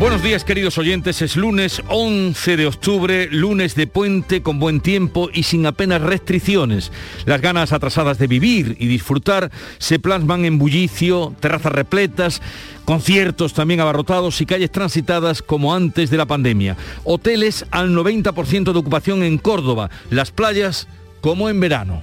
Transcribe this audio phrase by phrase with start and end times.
[0.00, 5.28] Buenos días queridos oyentes, es lunes 11 de octubre, lunes de puente con buen tiempo
[5.30, 6.90] y sin apenas restricciones.
[7.26, 12.40] Las ganas atrasadas de vivir y disfrutar se plasman en bullicio, terrazas repletas,
[12.86, 16.78] conciertos también abarrotados y calles transitadas como antes de la pandemia.
[17.04, 20.88] Hoteles al 90% de ocupación en Córdoba, las playas
[21.20, 22.02] como en verano.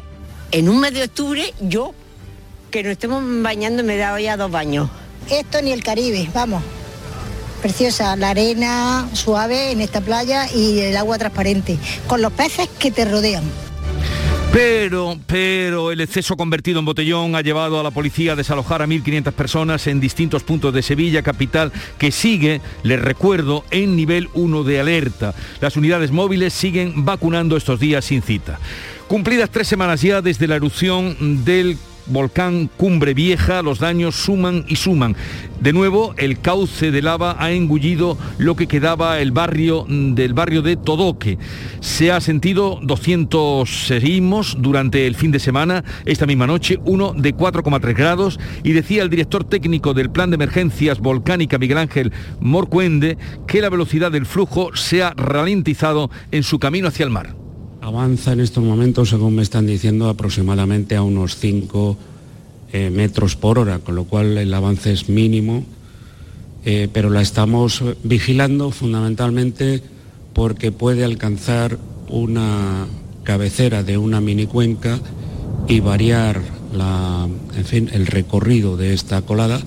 [0.51, 1.95] En un mes de octubre yo,
[2.69, 4.87] que nos estemos bañando, me he dado ya dos baños.
[5.31, 6.61] Esto ni el Caribe, vamos.
[7.61, 12.91] Preciosa, la arena suave en esta playa y el agua transparente, con los peces que
[12.91, 13.43] te rodean.
[14.53, 18.87] Pero, pero el exceso convertido en botellón ha llevado a la policía a desalojar a
[18.87, 24.63] 1.500 personas en distintos puntos de Sevilla, capital, que sigue, les recuerdo, en nivel 1
[24.63, 25.35] de alerta.
[25.59, 28.59] Las unidades móviles siguen vacunando estos días sin cita.
[29.07, 31.77] Cumplidas tres semanas ya desde la erupción del
[32.09, 35.15] volcán Cumbre Vieja, los daños suman y suman.
[35.61, 40.61] De nuevo, el cauce de lava ha engullido lo que quedaba el barrio del barrio
[40.61, 41.39] de Todoque.
[41.79, 47.35] Se ha sentido 200 seísmos durante el fin de semana, esta misma noche, uno de
[47.35, 53.17] 4,3 grados, y decía el director técnico del Plan de Emergencias Volcánica, Miguel Ángel Morcuende,
[53.47, 57.46] que la velocidad del flujo se ha ralentizado en su camino hacia el mar.
[57.87, 61.97] Avanza en estos momentos, según me están diciendo, aproximadamente a unos 5
[62.73, 65.63] eh, metros por hora, con lo cual el avance es mínimo,
[66.65, 69.81] eh, pero la estamos vigilando fundamentalmente
[70.33, 72.87] porque puede alcanzar una
[73.23, 74.99] cabecera de una mini cuenca
[75.69, 76.41] y variar
[77.55, 79.61] en fin, el recorrido de esta colada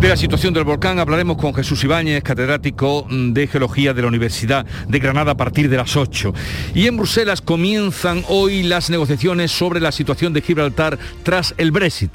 [0.00, 4.66] de la situación del volcán hablaremos con Jesús Ibáñez, catedrático de Geología de la Universidad
[4.88, 6.34] de Granada a partir de las 8.
[6.74, 12.10] Y en Bruselas comienzan hoy las negociaciones sobre la situación de Gibraltar tras el Brexit.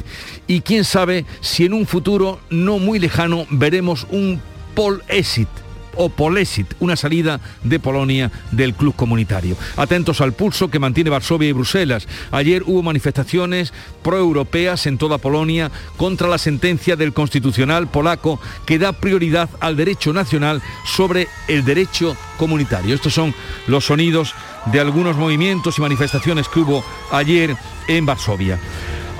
[0.48, 4.42] Y quién sabe si en un futuro no muy lejano veremos un
[4.76, 5.50] Paul Exit
[5.96, 9.56] o Polesit, una salida de Polonia del club comunitario.
[9.78, 12.08] Atentos al pulso que mantiene Varsovia y Bruselas.
[12.32, 18.94] Ayer hubo manifestaciones proeuropeas en toda Polonia contra la sentencia del constitucional polaco que da
[18.94, 22.96] prioridad al derecho nacional sobre el derecho comunitario.
[22.96, 23.34] Estos son
[23.68, 24.34] los sonidos
[24.66, 27.56] de algunos movimientos y manifestaciones que hubo ayer
[27.88, 28.60] en Varsovia.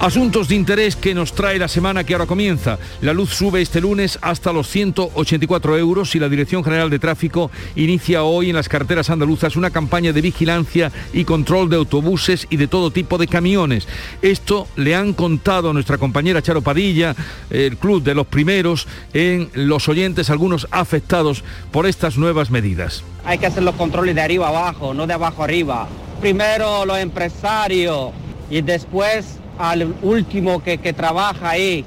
[0.02, 2.80] Asuntos de interés que nos trae la semana que ahora comienza.
[3.02, 7.52] La luz sube este lunes hasta los 184 euros y la Dirección General de Tráfico
[7.76, 12.58] inicia hoy en las carreteras andaluzas una campaña de vigilancia y control de autobuses y
[12.58, 13.88] de todo tipo de camiones.
[14.24, 17.16] Esto le han contado a nuestra compañera Charo Padilla,
[17.52, 23.04] el club de los primeros, en los oyentes, algunos afectados por estas nuevas medidas.
[23.24, 25.88] Hay que hacer los controles de arriba abajo, no de abajo arriba.
[26.22, 28.14] Primero los empresarios
[28.50, 31.86] y después al último que, trabaja ahí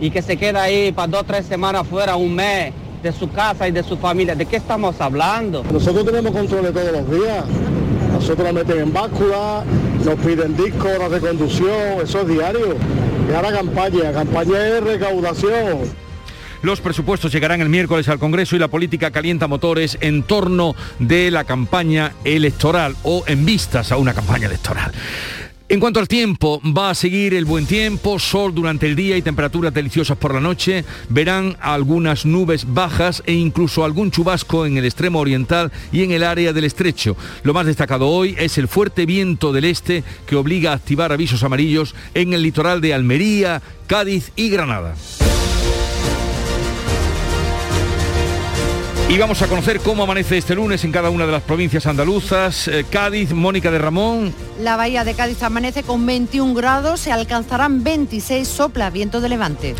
[0.00, 2.72] y que se queda ahí para dos o tres semanas fuera, un mes,
[3.02, 4.34] de su casa y de su familia.
[4.34, 5.64] ¿De qué estamos hablando?
[5.72, 7.44] Nosotros tenemos controles todos los días.
[8.12, 9.64] Nosotros nos meten en báscula,
[10.04, 12.76] nos piden discos, horas de conducción, eso es diario.
[13.28, 16.02] Y ahora campaña, campaña de recaudación.
[16.62, 21.32] Los presupuestos llegarán el miércoles al Congreso y la política calienta motores en torno de
[21.32, 24.92] la campaña electoral o en vistas a una campaña electoral.
[25.72, 29.22] En cuanto al tiempo, va a seguir el buen tiempo, sol durante el día y
[29.22, 30.84] temperaturas deliciosas por la noche.
[31.08, 36.24] Verán algunas nubes bajas e incluso algún chubasco en el extremo oriental y en el
[36.24, 37.16] área del estrecho.
[37.42, 41.42] Lo más destacado hoy es el fuerte viento del este que obliga a activar avisos
[41.42, 44.94] amarillos en el litoral de Almería, Cádiz y Granada.
[49.08, 52.66] Y vamos a conocer cómo amanece este lunes en cada una de las provincias andaluzas.
[52.68, 54.34] Eh, Cádiz, Mónica de Ramón.
[54.60, 59.74] La bahía de Cádiz amanece con 21 grados, se alcanzarán 26 sopla viento de levante.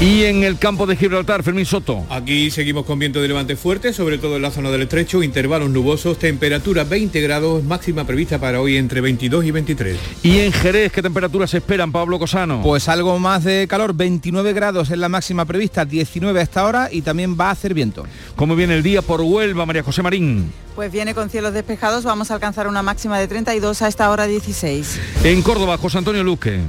[0.00, 2.04] Y en el campo de Gibraltar, Fermín Soto.
[2.10, 5.70] Aquí seguimos con viento de levante fuerte, sobre todo en la zona del estrecho, intervalos
[5.70, 9.98] nubosos, temperatura 20 grados, máxima prevista para hoy entre 22 y 23.
[10.24, 12.60] ¿Y en Jerez qué temperaturas esperan, Pablo Cosano?
[12.62, 16.88] Pues algo más de calor, 29 grados es la máxima prevista, 19 a esta hora
[16.90, 18.04] y también va a hacer viento.
[18.34, 20.52] ¿Cómo viene el día por Huelva, María José Marín?
[20.74, 24.26] Pues viene con cielos despejados, vamos a alcanzar una máxima de 32 a esta hora
[24.26, 25.00] 16.
[25.24, 26.60] En Córdoba, José Antonio Luque.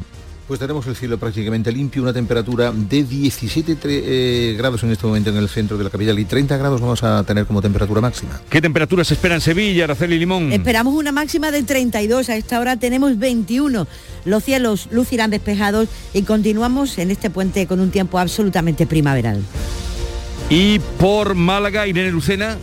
[0.50, 5.30] Pues tenemos el cielo prácticamente limpio, una temperatura de 17 eh, grados en este momento
[5.30, 8.42] en el centro de la capital y 30 grados vamos a tener como temperatura máxima.
[8.50, 10.52] ¿Qué temperatura se espera en Sevilla, Araceli Limón?
[10.52, 13.86] Esperamos una máxima de 32, a esta hora tenemos 21.
[14.26, 19.44] Los cielos lucirán despejados y continuamos en este puente con un tiempo absolutamente primaveral.
[20.50, 22.58] Y por Málaga, Irene Lucena.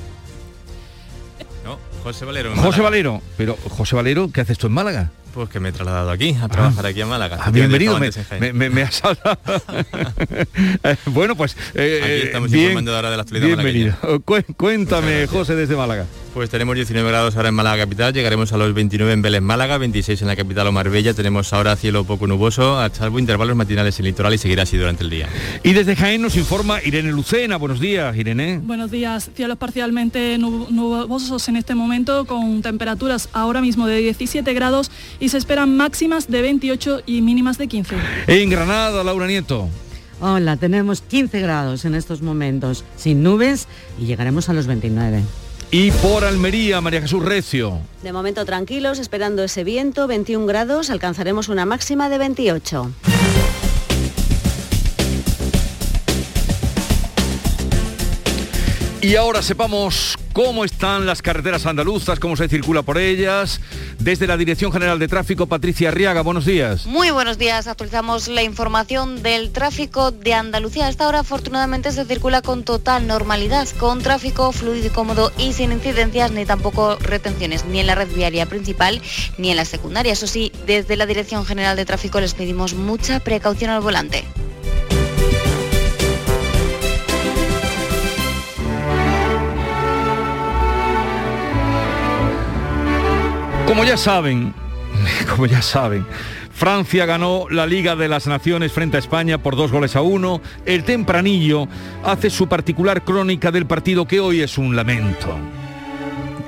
[2.07, 2.55] José Valero.
[2.55, 2.81] José.
[2.83, 3.21] Valero.
[3.37, 5.11] Pero, José Valero, ¿qué haces tú en Málaga?
[5.35, 7.39] Pues que me he trasladado aquí, a trabajar aquí en Málaga.
[7.43, 9.37] Ah, bienvenido, me, me, me- me has hablado.
[10.85, 13.97] Eh, bueno, pues eh, Aquí estamos bien, informando ahora de la actualidad bienvenido.
[14.25, 16.07] Cué- Cuéntame, José, desde Málaga.
[16.37, 19.79] Pues tenemos 19 grados ahora en Málaga capital, llegaremos a los 29 en Vélez Málaga,
[19.79, 23.99] 26 en la capital o Marbella, tenemos ahora cielo poco nuboso, a salvo intervalos matinales
[23.99, 25.31] en el litoral y seguirá así durante el día.
[25.63, 27.57] Y desde Jaén nos informa Irene Lucena.
[27.57, 28.59] Buenos días, Irene.
[28.63, 29.31] Buenos días.
[29.35, 35.31] Cielos parcialmente nub- nubosos en este momento con temperaturas ahora mismo de 17 grados y
[35.31, 37.97] se esperan máximas de 28 y mínimas de 15.
[38.27, 39.71] En Granada, Laura Nieto.
[40.21, 43.69] Hola, tenemos 15 grados en estos momentos, sin nubes
[43.99, 45.23] y llegaremos a los 29.
[45.71, 47.81] Y por Almería, María Jesús Recio.
[48.03, 52.93] De momento tranquilos, esperando ese viento, 21 grados, alcanzaremos una máxima de 28.
[59.03, 63.59] Y ahora sepamos cómo están las carreteras andaluzas, cómo se circula por ellas.
[63.99, 66.85] Desde la Dirección General de Tráfico, Patricia Arriaga, buenos días.
[66.85, 70.89] Muy buenos días, actualizamos la información del tráfico de Andalucía.
[70.89, 75.73] Hasta ahora afortunadamente se circula con total normalidad, con tráfico fluido y cómodo y sin
[75.73, 79.01] incidencias ni tampoco retenciones, ni en la red viaria principal
[79.39, 80.13] ni en la secundaria.
[80.13, 84.23] Eso sí, desde la Dirección General de Tráfico les pedimos mucha precaución al volante.
[93.67, 94.55] Como ya saben,
[95.29, 96.07] como ya saben,
[96.57, 100.41] Francia ganó la Liga de las Naciones frente a España por dos goles a uno.
[100.65, 101.69] El tempranillo
[102.03, 105.37] hace su particular crónica del partido que hoy es un lamento.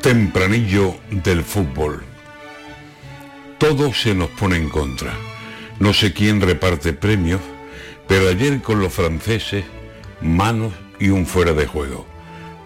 [0.00, 2.04] Tempranillo del fútbol.
[3.58, 5.12] Todo se nos pone en contra.
[5.80, 7.40] No sé quién reparte premios,
[8.06, 9.64] pero ayer con los franceses,
[10.20, 12.06] manos y un fuera de juego.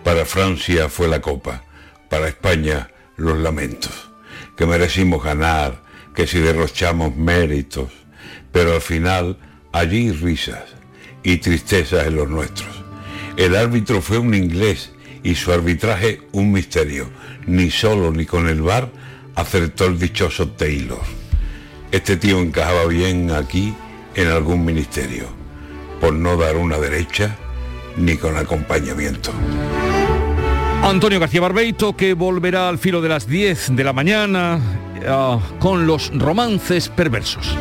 [0.04, 1.64] Para Francia fue la copa,
[2.08, 4.11] para España los lamentos.
[4.62, 5.82] Que merecimos ganar,
[6.14, 7.90] que si derrochamos méritos,
[8.52, 9.36] pero al final
[9.72, 10.62] allí risas
[11.24, 12.70] y tristezas en los nuestros.
[13.36, 14.92] El árbitro fue un inglés
[15.24, 17.10] y su arbitraje un misterio.
[17.44, 18.88] Ni solo ni con el bar
[19.34, 21.02] acertó el dichoso Taylor.
[21.90, 23.74] Este tío encajaba bien aquí
[24.14, 25.24] en algún ministerio,
[26.00, 27.36] por no dar una derecha
[27.96, 29.32] ni con acompañamiento.
[30.82, 34.60] Antonio García Barbeito, que volverá al filo de las 10 de la mañana
[35.06, 37.56] ah, con los romances perversos.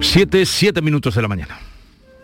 [0.00, 1.71] Siete, siete minutos de la mañana.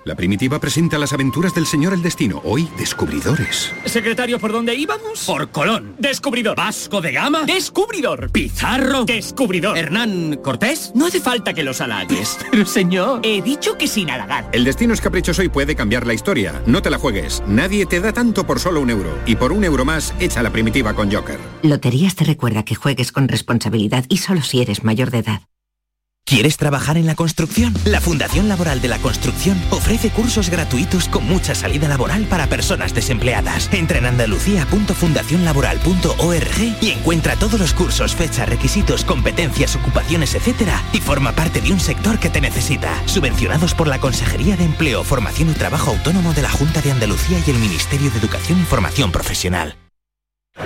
[0.09, 3.71] La primitiva presenta las aventuras del señor El Destino, hoy descubridores.
[3.85, 5.27] Secretario, ¿por dónde íbamos?
[5.27, 5.97] Por Colón.
[5.99, 6.57] Descubridor.
[6.57, 7.43] Vasco de Gama.
[7.45, 8.31] Descubridor.
[8.31, 9.05] Pizarro.
[9.05, 9.77] Descubridor.
[9.77, 10.93] Hernán Cortés.
[10.95, 12.39] No hace falta que los halagues.
[12.51, 14.49] Pero señor, he dicho que sin halagar.
[14.53, 16.63] El destino es caprichoso y puede cambiar la historia.
[16.65, 17.43] No te la juegues.
[17.47, 19.11] Nadie te da tanto por solo un euro.
[19.27, 21.39] Y por un euro más, echa la primitiva con Joker.
[21.61, 25.43] Loterías te recuerda que juegues con responsabilidad y solo si eres mayor de edad.
[26.29, 27.73] ¿Quieres trabajar en la construcción?
[27.87, 32.93] La Fundación Laboral de la Construcción ofrece cursos gratuitos con mucha salida laboral para personas
[32.93, 33.73] desempleadas.
[33.73, 40.69] Entra en andalucía.fundacionlaboral.org y encuentra todos los cursos, fechas, requisitos, competencias, ocupaciones, etc.
[40.93, 42.93] Y forma parte de un sector que te necesita.
[43.07, 47.39] Subvencionados por la Consejería de Empleo, Formación y Trabajo Autónomo de la Junta de Andalucía
[47.47, 49.77] y el Ministerio de Educación y Formación Profesional.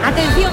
[0.02, 0.52] Atención,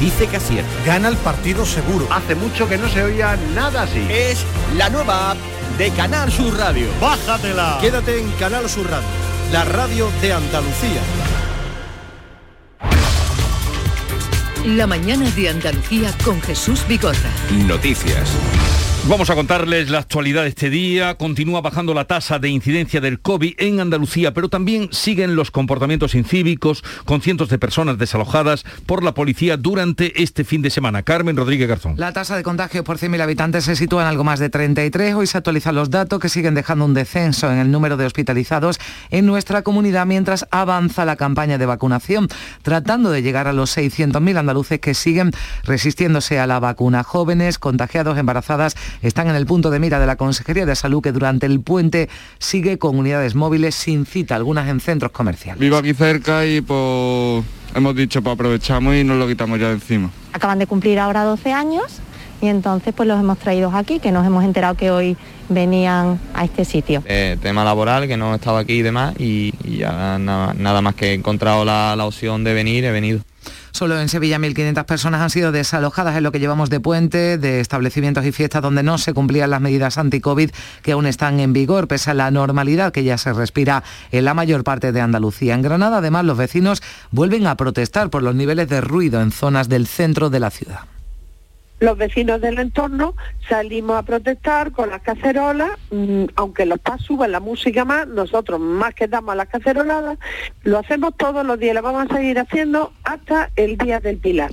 [0.00, 0.70] dice que acierta.
[0.84, 2.08] Gana el partido seguro.
[2.10, 4.04] Hace mucho que no se oía nada así.
[4.10, 4.44] Es
[4.76, 5.38] la nueva app
[5.78, 6.88] de Canal Sur Radio.
[7.00, 7.78] Bájatela.
[7.80, 9.08] Quédate en Canal Sur Radio,
[9.52, 11.02] la radio de Andalucía.
[14.64, 17.30] La mañana de Andalucía con Jesús Bigorra.
[17.66, 18.30] Noticias.
[19.08, 21.16] Vamos a contarles la actualidad de este día.
[21.16, 26.14] Continúa bajando la tasa de incidencia del COVID en Andalucía, pero también siguen los comportamientos
[26.14, 31.02] incívicos con cientos de personas desalojadas por la policía durante este fin de semana.
[31.02, 31.94] Carmen Rodríguez Garzón.
[31.96, 35.14] La tasa de contagios por 100.000 habitantes se sitúa en algo más de 33.
[35.14, 38.78] Hoy se actualizan los datos que siguen dejando un descenso en el número de hospitalizados
[39.10, 42.28] en nuestra comunidad mientras avanza la campaña de vacunación,
[42.62, 45.32] tratando de llegar a los 600.000 andaluces que siguen
[45.64, 47.02] resistiéndose a la vacuna.
[47.02, 51.12] Jóvenes, contagiados, embarazadas están en el punto de mira de la Consejería de Salud que
[51.12, 55.60] durante el puente sigue con unidades móviles sin cita, algunas en centros comerciales.
[55.60, 57.44] Vivo aquí cerca y pues
[57.74, 60.10] hemos dicho pues aprovechamos y nos lo quitamos ya de encima.
[60.32, 62.00] Acaban de cumplir ahora 12 años
[62.40, 65.16] y entonces pues los hemos traído aquí, que nos hemos enterado que hoy
[65.48, 67.02] venían a este sitio.
[67.06, 71.14] Eh, tema laboral, que no estaba aquí y demás, y, ya nada, más que he
[71.14, 73.20] encontrado la, la opción de venir, he venido.
[73.72, 77.60] Solo en Sevilla 1.500 personas han sido desalojadas en lo que llevamos de puente, de
[77.60, 80.50] establecimientos y fiestas donde no se cumplían las medidas anti-COVID
[80.82, 84.34] que aún están en vigor, pese a la normalidad que ya se respira en la
[84.34, 85.54] mayor parte de Andalucía.
[85.54, 89.68] En Granada, además, los vecinos vuelven a protestar por los niveles de ruido en zonas
[89.68, 90.80] del centro de la ciudad
[91.80, 93.14] los vecinos del entorno
[93.48, 98.60] salimos a protestar con las cacerolas, mm, aunque los PAS suben la música más, nosotros
[98.60, 100.18] más que damos a las caceroladas,
[100.62, 104.52] lo hacemos todos los días, lo vamos a seguir haciendo hasta el día del Pilar.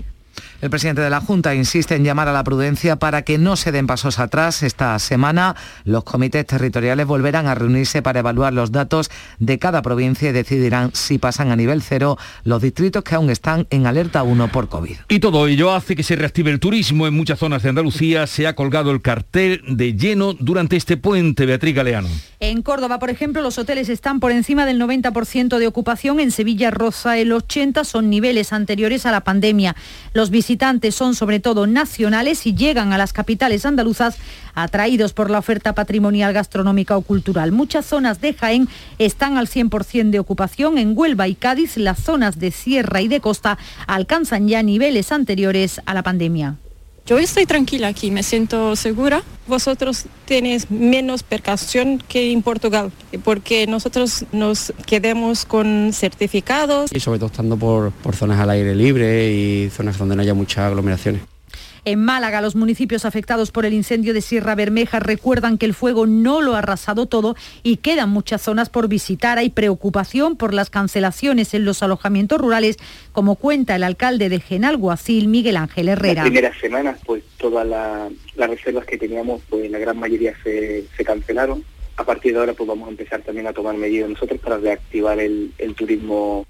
[0.59, 3.71] El presidente de la Junta insiste en llamar a la prudencia para que no se
[3.71, 4.63] den pasos atrás.
[4.63, 10.29] Esta semana los comités territoriales volverán a reunirse para evaluar los datos de cada provincia
[10.29, 14.51] y decidirán si pasan a nivel cero los distritos que aún están en alerta 1
[14.51, 14.95] por COVID.
[15.09, 18.25] Y todo ello hace que se reactive el turismo en muchas zonas de Andalucía.
[18.25, 22.09] Se ha colgado el cartel de lleno durante este puente, Beatriz Galeano.
[22.39, 26.19] En Córdoba, por ejemplo, los hoteles están por encima del 90% de ocupación.
[26.19, 29.75] En Sevilla rosa el 80% son niveles anteriores a la pandemia.
[30.13, 30.46] Los visitantes
[30.91, 34.17] son sobre todo nacionales y llegan a las capitales andaluzas
[34.55, 37.51] atraídos por la oferta patrimonial gastronómica o cultural.
[37.51, 40.77] Muchas zonas de Jaén están al 100% de ocupación.
[40.77, 45.81] En Huelva y Cádiz las zonas de sierra y de costa alcanzan ya niveles anteriores
[45.85, 46.55] a la pandemia.
[47.07, 49.23] Yo estoy tranquila aquí, me siento segura.
[49.47, 52.91] Vosotros tenéis menos percasión que en Portugal,
[53.23, 56.91] porque nosotros nos quedamos con certificados.
[56.93, 60.33] Y sobre todo estando por, por zonas al aire libre y zonas donde no haya
[60.33, 61.21] muchas aglomeraciones.
[61.87, 66.05] En Málaga, los municipios afectados por el incendio de Sierra Bermeja recuerdan que el fuego
[66.05, 69.37] no lo ha arrasado todo y quedan muchas zonas por visitar.
[69.37, 72.75] Hay preocupación por las cancelaciones en los alojamientos rurales,
[73.13, 76.23] como cuenta el alcalde de Genalguacil, Miguel Ángel Herrera.
[76.23, 81.63] Las primeras semanas, pues todas las reservas que teníamos, pues la gran mayoría se, cancelaron.
[81.95, 85.21] A partir de ahora, pues vamos a empezar también a tomar medidas nosotros para reactivar
[85.21, 86.45] el, el turismo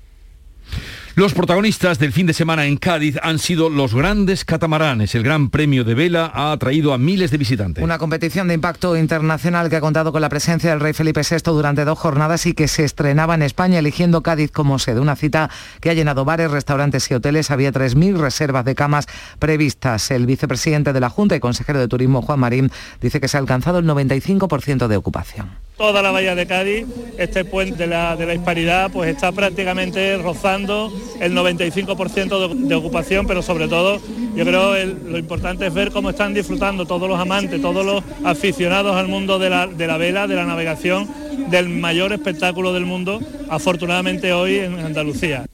[1.17, 5.15] los protagonistas del fin de semana en Cádiz han sido los grandes catamaranes.
[5.15, 7.83] El Gran Premio de Vela ha atraído a miles de visitantes.
[7.83, 11.37] Una competición de impacto internacional que ha contado con la presencia del rey Felipe VI
[11.45, 14.99] durante dos jornadas y que se estrenaba en España eligiendo Cádiz como sede.
[14.99, 15.49] Una cita
[15.81, 17.49] que ha llenado bares, restaurantes y hoteles.
[17.49, 19.07] Había 3.000 reservas de camas
[19.39, 20.11] previstas.
[20.11, 22.69] El vicepresidente de la Junta y consejero de Turismo, Juan Marín,
[23.01, 26.85] dice que se ha alcanzado el 95% de ocupación toda la bahía de Cádiz,
[27.17, 33.27] este puente de la, de la hispanidad pues está prácticamente rozando el 95% de, ocupación,
[33.27, 34.01] pero sobre todo
[34.35, 38.95] yo creo lo importante es ver cómo están disfrutando todos los amantes, todos los aficionados
[38.95, 41.07] al mundo de la, de la vela, de la navegación,
[41.51, 45.45] del mayor espectáculo del mundo, afortunadamente hoy en Andalucía.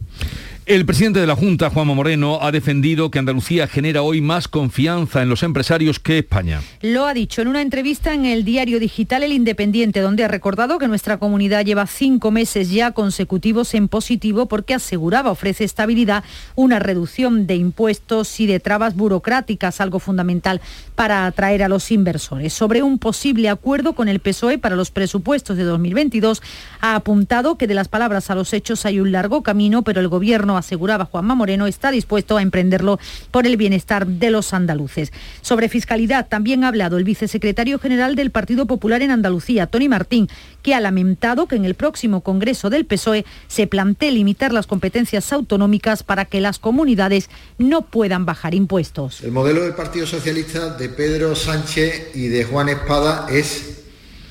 [0.66, 5.22] El presidente de la Junta, Juanma Moreno, ha defendido que Andalucía genera hoy más confianza
[5.22, 6.62] en los empresarios que España.
[6.82, 10.80] Lo ha dicho en una entrevista en el diario digital El Independiente, donde ha recordado
[10.80, 16.24] que nuestra comunidad lleva cinco meses ya consecutivos en positivo porque aseguraba ofrece estabilidad,
[16.56, 20.62] una reducción de impuestos y de trabas burocráticas, algo fundamental
[20.96, 22.54] para atraer a los inversores.
[22.54, 26.42] Sobre un posible acuerdo con el PSOE para los presupuestos de 2022,
[26.80, 30.08] ha apuntado que de las palabras a los hechos hay un largo camino, pero el
[30.08, 33.00] gobierno aseguraba Juanma Moreno, está dispuesto a emprenderlo
[33.32, 35.12] por el bienestar de los andaluces.
[35.42, 40.30] Sobre fiscalidad también ha hablado el vicesecretario general del Partido Popular en Andalucía, Tony Martín,
[40.62, 45.32] que ha lamentado que en el próximo Congreso del PSOE se plantee limitar las competencias
[45.34, 49.22] autonómicas para que las comunidades no puedan bajar impuestos.
[49.22, 53.84] El modelo del Partido Socialista de Pedro Sánchez y de Juan Espada es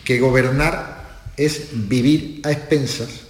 [0.04, 1.02] que gobernar
[1.36, 3.21] es vivir a expensas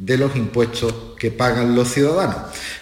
[0.00, 2.36] de los impuestos que pagan los ciudadanos,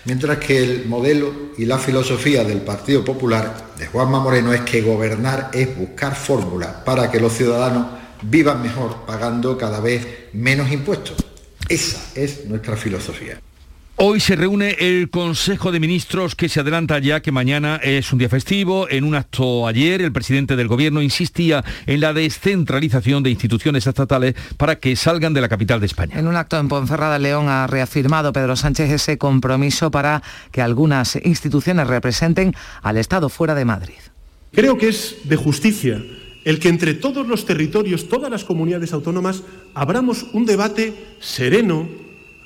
[0.04, 4.82] mientras que el modelo y la filosofía del Partido Popular de Juanma Moreno es que
[4.82, 7.88] gobernar es buscar fórmulas para que los ciudadanos
[8.22, 11.16] vivan mejor pagando cada vez menos impuestos.
[11.68, 13.40] Esa es nuestra filosofía.
[14.00, 18.20] Hoy se reúne el Consejo de Ministros que se adelanta ya que mañana es un
[18.20, 18.88] día festivo.
[18.88, 24.36] En un acto ayer el presidente del Gobierno insistía en la descentralización de instituciones estatales
[24.56, 26.16] para que salgan de la capital de España.
[26.16, 31.16] En un acto en Ponferrada, León, ha reafirmado Pedro Sánchez ese compromiso para que algunas
[31.16, 33.98] instituciones representen al Estado fuera de Madrid.
[34.52, 36.00] Creo que es de justicia
[36.44, 39.42] el que entre todos los territorios, todas las comunidades autónomas,
[39.74, 41.88] abramos un debate sereno,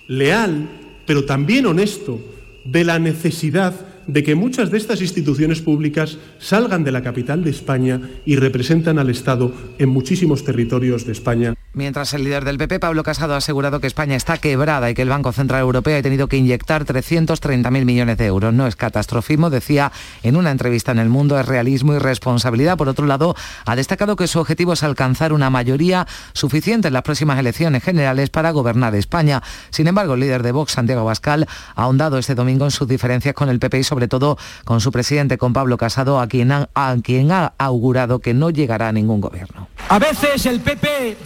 [0.09, 2.21] leal, pero también honesto
[2.65, 3.75] de la necesidad
[4.07, 8.99] de que muchas de estas instituciones públicas salgan de la capital de España y representan
[8.99, 11.55] al Estado en muchísimos territorios de España.
[11.75, 15.01] Mientras el líder del PP, Pablo Casado, ha asegurado que España está quebrada y que
[15.01, 18.53] el Banco Central Europeo ha tenido que inyectar 330.000 millones de euros.
[18.53, 19.91] No es catastrofismo, decía
[20.23, 22.77] en una entrevista en El Mundo, es realismo y responsabilidad.
[22.77, 27.05] Por otro lado, ha destacado que su objetivo es alcanzar una mayoría suficiente en las
[27.05, 29.43] próximas elecciones generales para gobernar España.
[29.71, 33.35] Sin embargo, el líder de Vox, Santiago Bascal, ha ahondado este domingo en sus diferencias
[33.35, 36.71] con el PP y sobre todo con su presidente, con Pablo Casado, a quien ha,
[36.75, 39.69] a quien ha augurado que no llegará a ningún gobierno.
[39.91, 41.19] A veces el PP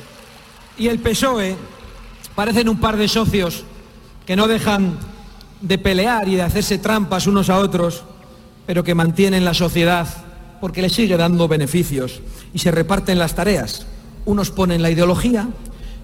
[0.76, 1.54] y el PSOE
[2.34, 3.62] parecen un par de socios
[4.26, 4.98] que no dejan
[5.60, 8.02] de pelear y de hacerse trampas unos a otros,
[8.66, 10.08] pero que mantienen la sociedad
[10.60, 12.20] porque les sigue dando beneficios
[12.52, 13.86] y se reparten las tareas.
[14.24, 15.46] Unos ponen la ideología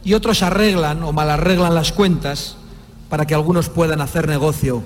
[0.04, 2.54] y otros arreglan o malarreglan las cuentas
[3.09, 4.85] para que algunos puedan hacer negocio.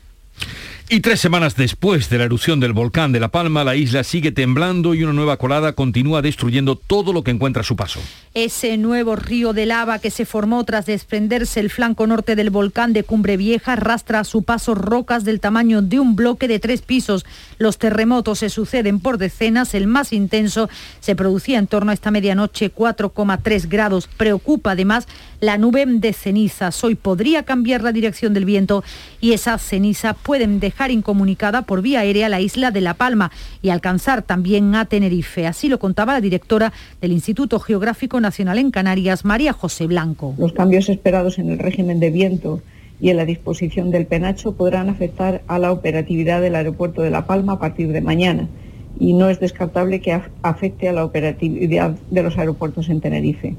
[0.89, 4.31] Y tres semanas después de la erupción del volcán de La Palma, la isla sigue
[4.31, 8.01] temblando y una nueva colada continúa destruyendo todo lo que encuentra a su paso.
[8.37, 12.93] Ese nuevo río de lava que se formó tras desprenderse el flanco norte del volcán
[12.93, 16.83] de Cumbre Vieja arrastra a su paso rocas del tamaño de un bloque de tres
[16.83, 17.25] pisos.
[17.57, 19.73] Los terremotos se suceden por decenas.
[19.73, 20.69] El más intenso
[21.01, 24.07] se producía en torno a esta medianoche, 4,3 grados.
[24.07, 25.09] Preocupa además
[25.41, 26.85] la nube de cenizas.
[26.85, 28.85] Hoy podría cambiar la dirección del viento
[29.19, 33.71] y esas cenizas pueden dejar incomunicada por vía aérea la isla de La Palma y
[33.71, 35.47] alcanzar también a Tenerife.
[35.47, 40.35] Así lo contaba la directora del Instituto Geográfico Nacional en Canarias, María José Blanco.
[40.37, 42.61] Los cambios esperados en el régimen de viento
[43.01, 47.25] y en la disposición del penacho podrán afectar a la operatividad del aeropuerto de La
[47.29, 48.49] Palma a partir de mañana
[48.99, 53.55] y no es descartable que afecte a la operatividad de los aeropuertos en Tenerife.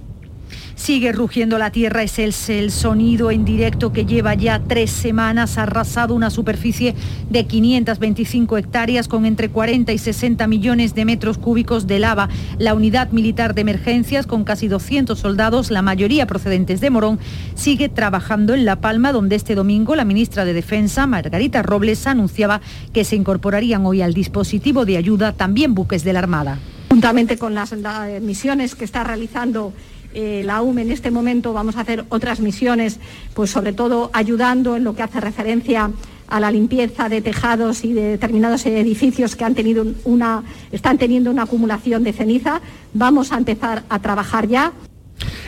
[0.78, 5.64] Sigue rugiendo la tierra, es el, sonido en directo que lleva ya tres semanas, ha
[5.64, 6.94] arrasado una superficie
[7.32, 12.30] de 525 hectáreas con entre 40 y 60 millones de metros cúbicos de lava.
[12.60, 17.20] La unidad militar de emergencias, con casi 200 soldados, la mayoría procedentes de Morón,
[17.56, 22.62] sigue trabajando en La Palma, donde este domingo la ministra de Defensa, Margarita Robles, anunciaba
[22.94, 26.60] que se incorporarían hoy al dispositivo de ayuda también buques de la Armada.
[26.90, 27.74] Juntamente con las
[28.22, 29.74] misiones que está realizando
[30.20, 33.00] eh, la UME en este momento vamos a hacer otras misiones,
[33.36, 35.92] pues sobre todo ayudando en lo que hace referencia
[36.28, 41.30] a la limpieza de tejados y de determinados edificios que han tenido una, están teniendo
[41.30, 42.62] una acumulación de ceniza.
[42.96, 44.74] Vamos a empezar a trabajar ya.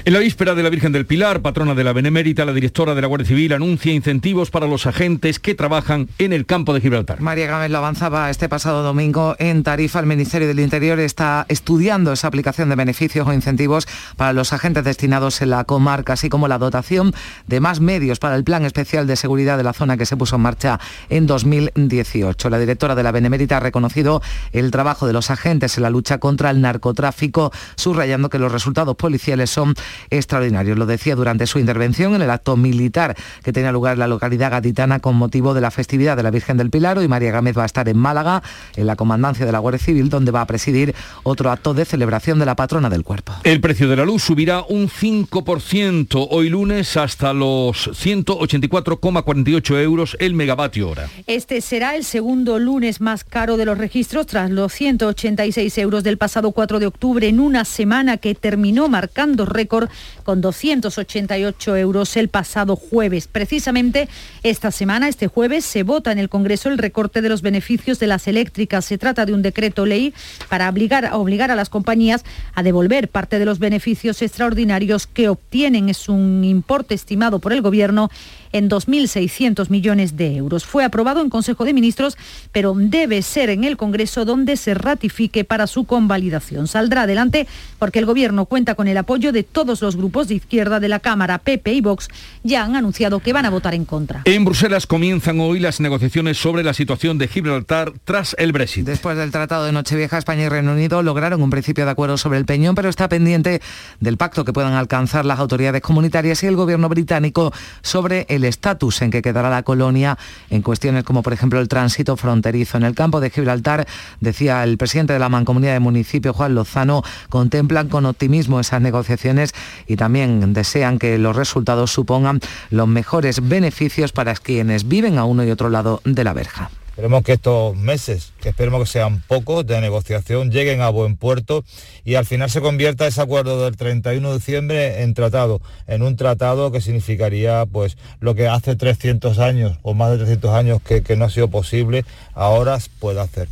[0.05, 3.01] En la víspera de la Virgen del Pilar, patrona de la Benemérita, la directora de
[3.01, 7.19] la Guardia Civil anuncia incentivos para los agentes que trabajan en el campo de Gibraltar.
[7.19, 9.99] María Gámez lo avanzaba este pasado domingo en Tarifa.
[9.99, 14.85] El Ministerio del Interior está estudiando esa aplicación de beneficios o incentivos para los agentes
[14.85, 17.13] destinados en la comarca, así como la dotación
[17.47, 20.38] de más medios para el Plan Especial de Seguridad de la zona que se puso
[20.38, 22.49] en marcha en 2018.
[22.49, 24.21] La directora de la Benemérita ha reconocido
[24.53, 28.95] el trabajo de los agentes en la lucha contra el narcotráfico, subrayando que los resultados
[28.95, 29.75] policiales son
[30.10, 30.78] extraordinarios.
[30.78, 34.52] Lo decía durante su intervención en el acto militar que tenía lugar en la localidad
[34.52, 37.02] gaditana con motivo de la festividad de la Virgen del Pilar.
[37.02, 38.43] y María Gámez va a estar en Málaga,
[38.75, 42.39] en la comandancia de la Guardia Civil, donde va a presidir otro acto de celebración
[42.39, 43.34] de la patrona del cuerpo.
[43.43, 50.34] El precio de la luz subirá un 5% hoy lunes hasta los 184,48 euros el
[50.34, 51.08] megavatio hora.
[51.28, 56.17] Este será el segundo lunes más caro de los registros tras los 186 euros del
[56.17, 59.79] pasado 4 de octubre en una semana que terminó marcando récord
[60.24, 63.28] con 288 euros el pasado jueves.
[63.28, 64.10] Precisamente
[64.44, 68.08] esta semana, este jueves, se vota en el Congreso el recorte de los beneficios de
[68.08, 68.86] las eléctricas.
[68.86, 70.13] Se trata de un decreto ley
[70.50, 75.89] para obligar, obligar a las compañías a devolver parte de los beneficios extraordinarios que obtienen.
[75.89, 78.10] Es un importe estimado por el Gobierno
[78.52, 80.65] en 2.600 millones de euros.
[80.65, 82.18] Fue aprobado en Consejo de Ministros,
[82.52, 86.68] pero debe ser en el Congreso donde se ratifique para su convalidación.
[86.68, 90.79] Saldrá adelante porque el Gobierno cuenta con el apoyo de todos los grupos de izquierda
[90.79, 91.38] de la Cámara.
[91.38, 92.10] PP y Vox
[92.43, 94.23] ya han anunciado que van a votar en contra.
[94.25, 98.86] En Bruselas comienzan hoy las negociaciones sobre la situación de Gibraltar tras el Brexit.
[98.86, 102.39] Después del Tratado de Nochevieja, España y Reino Unido lograron un principio de acuerdo sobre
[102.39, 103.62] el Peñón, pero está pendiente
[103.99, 109.01] del pacto que puedan alcanzar las autoridades comunitarias y el gobierno británico sobre el estatus
[109.01, 110.17] en que quedará la colonia
[110.49, 112.77] en cuestiones como por ejemplo el tránsito fronterizo.
[112.77, 113.88] En el campo de Gibraltar,
[114.19, 119.53] decía el presidente de la Mancomunidad de Municipio, Juan Lozano, contemplan con optimismo esas negociaciones
[119.88, 125.43] y también desean que los resultados supongan los mejores beneficios para quienes viven a uno
[125.43, 126.69] y otro lado de la verja.
[127.00, 131.63] Esperemos que estos meses, que esperemos que sean pocos de negociación, lleguen a buen puerto
[132.04, 136.17] y al final se convierta ese acuerdo del 31 de diciembre en tratado, en un
[136.17, 141.02] tratado que significaría pues lo que hace 300 años o más de 300 años que,
[141.02, 143.48] que no ha sido posible, ahora puede hacer.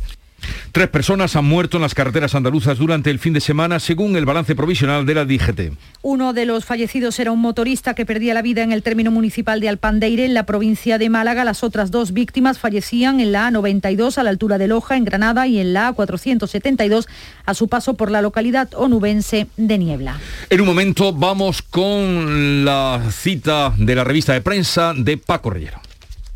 [0.72, 4.24] Tres personas han muerto en las carreteras andaluzas durante el fin de semana, según el
[4.24, 5.72] balance provisional de la DGT.
[6.02, 9.60] Uno de los fallecidos era un motorista que perdía la vida en el término municipal
[9.60, 11.44] de Alpandeire, en la provincia de Málaga.
[11.44, 15.46] Las otras dos víctimas fallecían en la A92 a la altura de Loja, en Granada,
[15.46, 17.06] y en la A472
[17.46, 20.18] a su paso por la localidad onubense de Niebla.
[20.50, 25.80] En un momento vamos con la cita de la revista de prensa de Paco Rellero.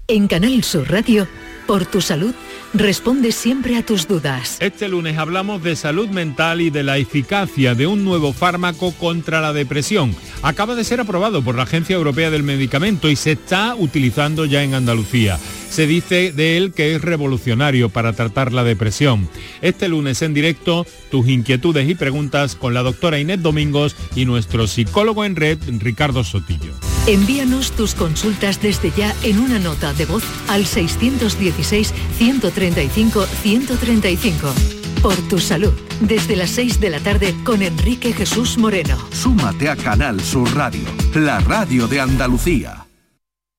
[0.09, 1.27] En Canal Sur Radio,
[1.67, 2.35] por tu salud
[2.75, 4.57] responde siempre a tus dudas.
[4.61, 9.41] Este lunes hablamos de salud mental y de la eficacia de un nuevo fármaco contra
[9.41, 10.15] la depresión.
[10.43, 14.63] Acaba de ser aprobado por la Agencia Europea del Medicamento y se está utilizando ya
[14.63, 15.39] en Andalucía.
[15.71, 19.29] Se dice de él que es revolucionario para tratar la depresión.
[19.63, 24.67] Este lunes en directo, tus inquietudes y preguntas con la doctora Inés Domingos y nuestro
[24.67, 26.92] psicólogo en red, Ricardo Sotillo.
[27.07, 34.55] Envíanos tus consultas desde ya en una nota de voz al 616 135 135.
[35.03, 38.97] Por tu salud, desde las 6 de la tarde con Enrique Jesús Moreno.
[39.11, 40.85] Súmate a Canal Sur Radio,
[41.15, 42.82] la radio de Andalucía.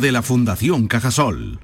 [0.00, 1.60] de la Fundación Cajasol.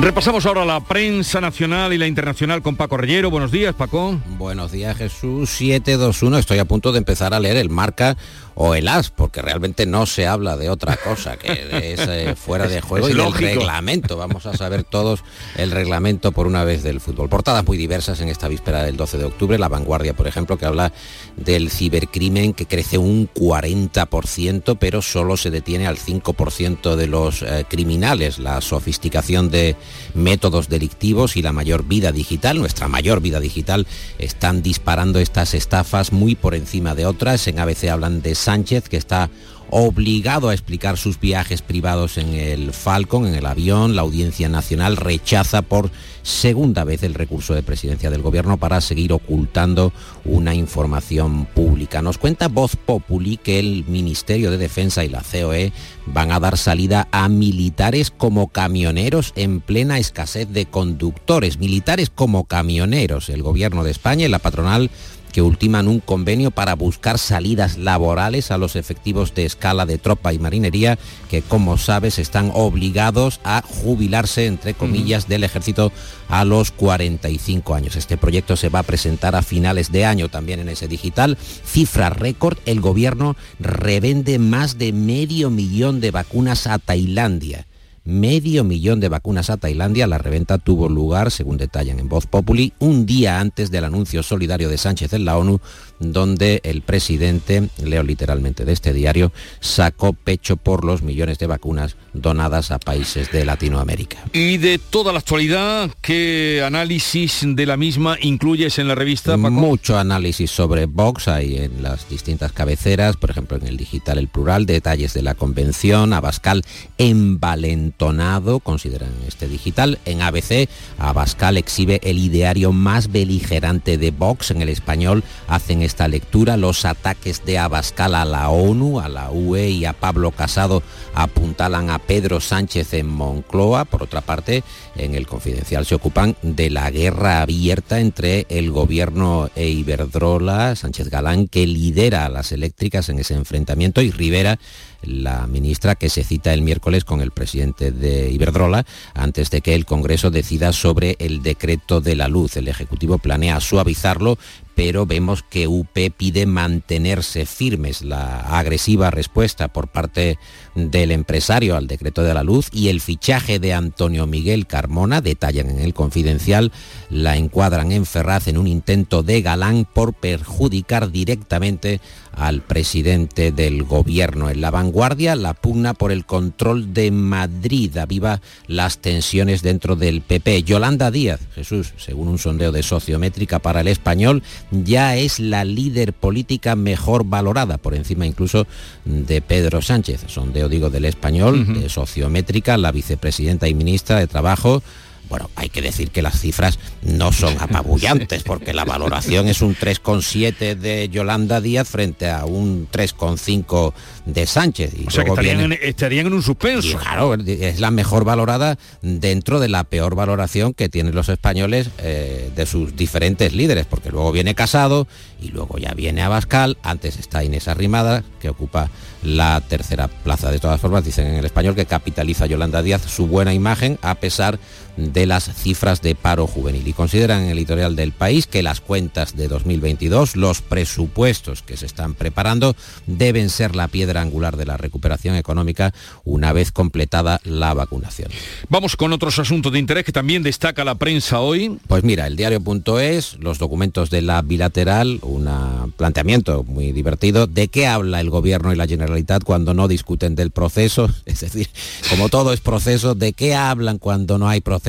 [0.00, 3.30] Repasamos ahora la prensa nacional y la internacional con Paco Rellero.
[3.30, 4.20] Buenos días, Paco.
[4.38, 5.50] Buenos días, Jesús.
[5.50, 6.38] 721.
[6.38, 8.16] Estoy a punto de empezar a leer el marca
[8.60, 12.66] o el as, porque realmente no se habla de otra cosa que es eh, fuera
[12.66, 14.16] de juego y del reglamento.
[14.16, 15.22] Vamos a saber todos
[15.56, 17.28] el reglamento por una vez del fútbol.
[17.28, 19.58] Portadas muy diversas en esta víspera del 12 de octubre.
[19.58, 20.92] La vanguardia, por ejemplo, que habla
[21.36, 27.64] del cibercrimen que crece un 40%, pero solo se detiene al 5% de los eh,
[27.68, 28.40] criminales.
[28.40, 29.76] La sofisticación de
[30.14, 33.86] métodos delictivos y la mayor vida digital, nuestra mayor vida digital,
[34.18, 37.46] están disparando estas estafas muy por encima de otras.
[37.46, 39.28] En ABC hablan de Sánchez, que está
[39.68, 43.94] obligado a explicar sus viajes privados en el Falcon, en el avión.
[43.94, 45.90] La Audiencia Nacional rechaza por
[46.22, 49.92] segunda vez el recurso de presidencia del gobierno para seguir ocultando
[50.24, 52.00] una información pública.
[52.00, 55.74] Nos cuenta Voz Populi que el Ministerio de Defensa y la COE
[56.06, 61.58] van a dar salida a militares como camioneros en plena escasez de conductores.
[61.58, 63.28] Militares como camioneros.
[63.28, 64.90] El gobierno de España y la patronal
[65.38, 70.32] que ultiman un convenio para buscar salidas laborales a los efectivos de escala de tropa
[70.32, 70.98] y marinería
[71.30, 75.92] que, como sabes, están obligados a jubilarse, entre comillas, del ejército
[76.28, 77.94] a los 45 años.
[77.94, 81.38] Este proyecto se va a presentar a finales de año también en ese digital.
[81.64, 87.67] Cifra récord, el gobierno revende más de medio millón de vacunas a Tailandia
[88.08, 90.06] medio millón de vacunas a Tailandia.
[90.06, 94.70] La reventa tuvo lugar, según detallan en Voz Populi, un día antes del anuncio solidario
[94.70, 95.60] de Sánchez en la ONU,
[95.98, 101.96] donde el presidente, leo literalmente de este diario, sacó pecho por los millones de vacunas
[102.12, 104.18] donadas a países de Latinoamérica.
[104.32, 109.36] Y de toda la actualidad, ¿qué análisis de la misma incluyes en la revista?
[109.36, 114.28] Mucho análisis sobre Vox hay en las distintas cabeceras, por ejemplo en el digital El
[114.28, 116.64] Plural, detalles de la convención, Abascal
[116.98, 119.98] envalentonado, consideran este digital.
[120.04, 126.06] En ABC, Abascal exhibe el ideario más beligerante de Vox en el español, hacen esta
[126.06, 130.82] lectura los ataques de Abascal a la ONU, a la UE y a Pablo Casado
[131.14, 133.86] apuntalan a Pedro Sánchez en Moncloa.
[133.86, 134.62] Por otra parte,
[134.96, 141.08] en el Confidencial se ocupan de la guerra abierta entre el gobierno e Iberdrola, Sánchez
[141.08, 144.58] Galán, que lidera a las eléctricas en ese enfrentamiento, y Rivera,
[145.02, 148.84] la ministra que se cita el miércoles con el presidente de Iberdrola
[149.14, 152.56] antes de que el Congreso decida sobre el decreto de la luz.
[152.56, 154.38] El Ejecutivo planea suavizarlo,
[154.74, 158.02] pero vemos que UP pide mantenerse firmes.
[158.02, 160.38] La agresiva respuesta por parte
[160.76, 165.70] del empresario al decreto de la luz y el fichaje de Antonio Miguel Carmona, detallan
[165.70, 166.70] en el confidencial,
[167.10, 172.00] la encuadran en Ferraz en un intento de galán por perjudicar directamente
[172.38, 174.48] al presidente del gobierno.
[174.48, 180.20] En la vanguardia, la pugna por el control de Madrid aviva las tensiones dentro del
[180.20, 180.62] PP.
[180.62, 186.12] Yolanda Díaz, Jesús, según un sondeo de sociométrica para el español, ya es la líder
[186.12, 188.66] política mejor valorada, por encima incluso
[189.04, 190.24] de Pedro Sánchez.
[190.28, 194.82] Sondeo, digo, del español, de sociométrica, la vicepresidenta y ministra de Trabajo
[195.28, 199.74] bueno, hay que decir que las cifras no son apabullantes, porque la valoración es un
[199.74, 203.92] 3,7 de Yolanda Díaz frente a un 3,5
[204.26, 204.94] de Sánchez.
[204.98, 206.98] Y o sea que estarían, en, un suspenso.
[206.98, 212.50] claro, es la mejor valorada dentro de la peor valoración que tienen los españoles eh,
[212.54, 215.06] de sus diferentes líderes, porque luego viene Casado
[215.40, 218.90] y luego ya viene Abascal, antes está Inés Arrimada, que ocupa
[219.22, 220.50] la tercera plaza.
[220.50, 224.14] De todas formas, dicen en el español que capitaliza Yolanda Díaz su buena imagen a
[224.16, 224.58] pesar
[224.98, 226.86] de las cifras de paro juvenil.
[226.86, 231.76] Y consideran en el editorial del país que las cuentas de 2022, los presupuestos que
[231.76, 232.74] se están preparando,
[233.06, 238.30] deben ser la piedra angular de la recuperación económica una vez completada la vacunación.
[238.68, 241.78] Vamos con otros asuntos de interés que también destaca la prensa hoy.
[241.86, 245.48] Pues mira, el diario.es, los documentos de la bilateral, un
[245.96, 247.46] planteamiento muy divertido.
[247.46, 251.08] ¿De qué habla el gobierno y la Generalitat cuando no discuten del proceso?
[251.28, 251.68] Es decir,
[252.08, 254.87] como todo es proceso, ¿de qué hablan cuando no hay proceso?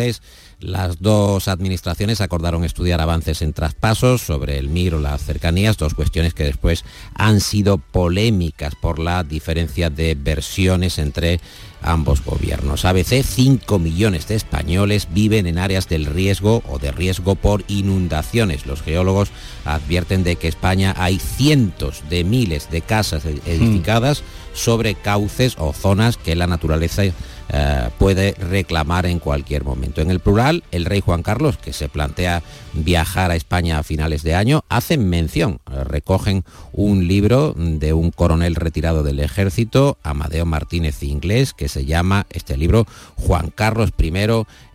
[0.59, 5.93] Las dos administraciones acordaron estudiar avances en traspasos sobre el MIR o las cercanías, dos
[5.93, 6.83] cuestiones que después
[7.15, 11.39] han sido polémicas por la diferencia de versiones entre
[11.81, 12.83] ambos gobiernos.
[12.83, 18.65] ABC, 5 millones de españoles viven en áreas del riesgo o de riesgo por inundaciones.
[18.65, 19.29] Los geólogos
[19.63, 26.17] advierten de que España hay cientos de miles de casas edificadas sobre cauces o zonas
[26.17, 27.03] que la naturaleza
[27.51, 30.01] eh, puede reclamar en cualquier momento.
[30.01, 34.21] En el plural, el rey Juan Carlos, que se plantea viajar a España a finales
[34.21, 40.45] de año, hacen mención, eh, recogen un libro de un coronel retirado del ejército, Amadeo
[40.45, 42.85] Martínez Inglés, que se llama este libro
[43.15, 44.13] Juan Carlos I,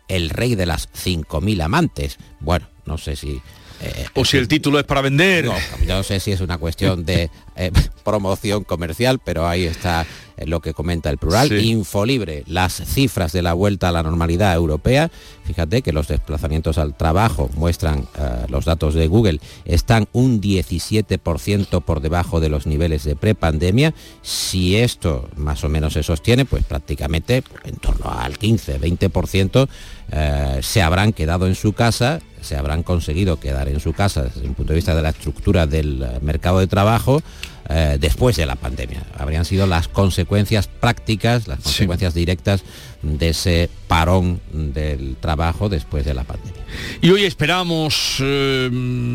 [0.09, 2.19] el rey de las 5.000 amantes.
[2.41, 3.41] Bueno, no sé si
[3.81, 5.45] eh, o si el título es para vender.
[5.45, 5.55] No,
[5.87, 7.31] no sé si es una cuestión de
[8.05, 10.07] promoción comercial, pero ahí está
[10.39, 11.53] lo que comenta el plural.
[11.53, 15.11] Infolibre, las cifras de la vuelta a la normalidad europea.
[15.45, 21.83] Fíjate que los desplazamientos al trabajo muestran eh, los datos de Google, están un 17%
[21.83, 23.95] por debajo de los niveles de prepandemia.
[24.23, 29.69] Si esto más o menos se sostiene, pues prácticamente en torno al 15-20%
[30.11, 34.43] eh, se habrán quedado en su casa se habrán conseguido quedar en su casa desde
[34.43, 37.23] el punto de vista de la estructura del eh, mercado de trabajo
[37.69, 39.03] eh, después de la pandemia.
[39.19, 42.63] Habrían sido las consecuencias prácticas, las consecuencias directas
[43.05, 46.65] de ese parón del trabajo después de la pandemia.
[47.01, 48.69] Y hoy esperamos eh,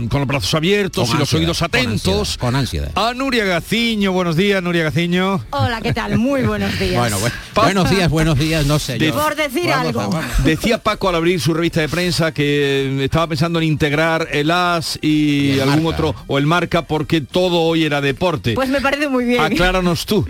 [0.09, 2.37] con los brazos abiertos y los oídos atentos.
[2.37, 4.11] Con ansiedad, A Nuria Gaciño.
[4.11, 5.43] Buenos días, Nuria Gaciño.
[5.49, 6.17] Hola, ¿qué tal?
[6.17, 6.97] Muy buenos días.
[6.97, 7.17] bueno,
[7.55, 8.97] buenos días, buenos días, no sé.
[8.97, 9.13] Yo.
[9.13, 10.09] Por decir algo.
[10.43, 14.99] Decía Paco al abrir su revista de prensa que estaba pensando en integrar el AS
[15.01, 18.53] y, algún otro, o el Marca, porque todo hoy era deporte.
[18.53, 19.41] Pues me parece muy bien.
[19.41, 20.25] Acláranos tú.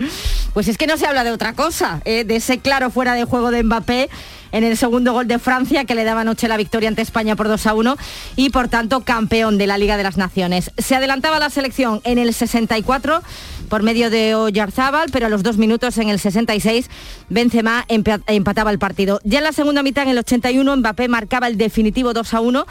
[0.54, 2.24] Pues es que no se habla de otra cosa, ¿eh?
[2.24, 4.10] de ese claro fuera de juego de Mbappé
[4.52, 7.48] en el segundo gol de Francia que le daba anoche la victoria ante España por
[7.48, 7.96] 2 a 1
[8.36, 10.70] y por tanto campeón de la Liga de las Naciones.
[10.78, 13.22] Se adelantaba la selección en el 64
[13.68, 16.90] por medio de Oyarzábal, pero a los dos minutos en el 66
[17.28, 19.20] Benzema empataba el partido.
[19.24, 22.66] Ya en la segunda mitad, en el 81, Mbappé marcaba el definitivo 2 a 1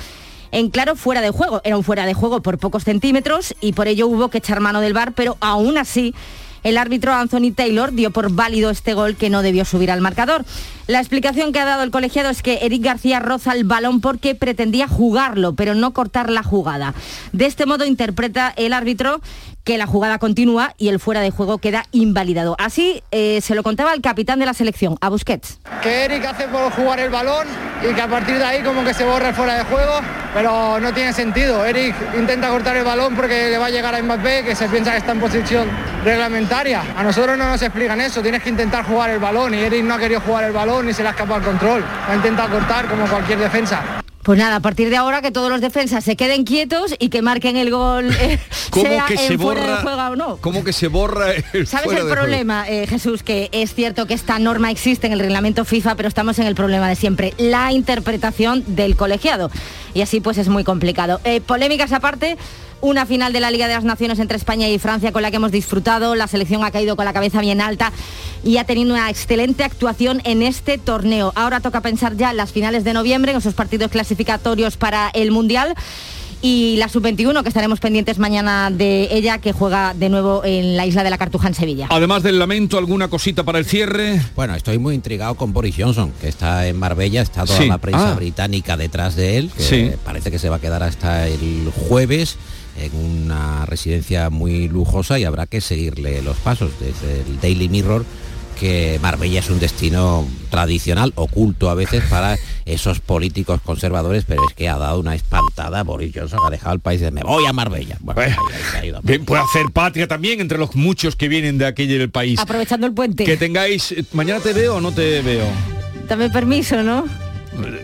[0.51, 1.61] en claro fuera de juego.
[1.63, 4.81] Era un fuera de juego por pocos centímetros y por ello hubo que echar mano
[4.81, 6.13] del bar, pero aún así
[6.63, 10.45] el árbitro Anthony Taylor dio por válido este gol que no debió subir al marcador.
[10.87, 14.35] La explicación que ha dado el colegiado es que Eric García roza el balón porque
[14.35, 16.93] pretendía jugarlo, pero no cortar la jugada.
[17.31, 19.21] De este modo interpreta el árbitro
[19.63, 22.55] que la jugada continúa y el fuera de juego queda invalidado.
[22.59, 25.59] Así eh, se lo contaba el capitán de la selección, a Busquets.
[25.81, 27.47] Que Eric hace por jugar el balón
[27.81, 29.93] y que a partir de ahí como que se borra el fuera de juego,
[30.33, 31.65] pero no tiene sentido.
[31.65, 34.91] Eric intenta cortar el balón porque le va a llegar a Mbappé, que se piensa
[34.91, 35.67] que está en posición
[36.03, 36.83] reglamentaria.
[36.95, 39.95] A nosotros no nos explican eso, tienes que intentar jugar el balón y Eric no
[39.95, 41.83] ha querido jugar el balón y se le ha escapado el control.
[42.07, 44.01] Ha intentado cortar como cualquier defensa.
[44.23, 47.21] Pues nada, a partir de ahora que todos los defensas se queden quietos y que
[47.21, 48.37] marquen el gol, eh,
[48.73, 50.37] sea que se borra, o no.
[50.37, 53.23] ¿Cómo que se borra el ¿Sabes el problema, eh, Jesús?
[53.23, 56.55] Que es cierto que esta norma existe en el reglamento FIFA, pero estamos en el
[56.55, 59.51] problema de siempre, la interpretación del colegiado.
[59.93, 61.21] Y así pues es muy complicado.
[61.23, 62.37] Eh, polémicas aparte,
[62.81, 65.37] una final de la Liga de las Naciones entre España y Francia con la que
[65.37, 66.15] hemos disfrutado.
[66.15, 67.91] La selección ha caído con la cabeza bien alta
[68.43, 71.31] y ha tenido una excelente actuación en este torneo.
[71.35, 75.31] Ahora toca pensar ya en las finales de noviembre, en esos partidos clasificatorios para el
[75.31, 75.75] Mundial
[76.41, 80.85] y la sub-21, que estaremos pendientes mañana de ella, que juega de nuevo en la
[80.85, 81.87] isla de la Cartuja en Sevilla.
[81.89, 84.21] Además del lamento, ¿alguna cosita para el cierre?
[84.37, 87.67] Bueno, estoy muy intrigado con Boris Johnson, que está en Marbella, está toda Sí.
[87.67, 88.15] la prensa Ah.
[88.15, 89.91] británica detrás de él, que Sí.
[90.05, 92.37] parece que se va a quedar hasta el jueves
[92.79, 98.05] en una residencia muy lujosa y habrá que seguirle los pasos desde el Daily Mirror
[98.59, 104.53] que Marbella es un destino tradicional, oculto a veces para esos políticos conservadores, pero es
[104.53, 107.53] que ha dado una espantada Boris Johnson, ha dejado el país de me voy a
[107.53, 107.95] Marbella.
[108.01, 108.21] Bueno,
[108.73, 108.93] ahí- ahí.
[109.01, 112.37] Bien, puede hacer patria también entre los muchos que vienen de aquel del país.
[112.37, 113.23] Aprovechando el puente.
[113.23, 113.93] Que tengáis...
[113.93, 115.45] eh, ¿Mañana te veo o no te veo?
[116.09, 117.05] Dame permiso, ¿no?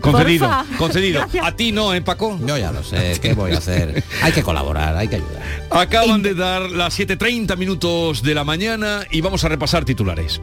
[0.02, 0.66] Concedido, Porfa.
[0.78, 1.20] concedido.
[1.22, 1.46] Gracias.
[1.46, 2.40] A ti no, ¿eh, Paco?
[2.46, 4.04] Yo ya lo sé, ¿qué voy a hacer?
[4.22, 5.42] Hay que colaborar, hay que ayudar.
[5.72, 10.42] Acaban de dar las 7.30 minutos de la mañana y vamos a repasar titulares.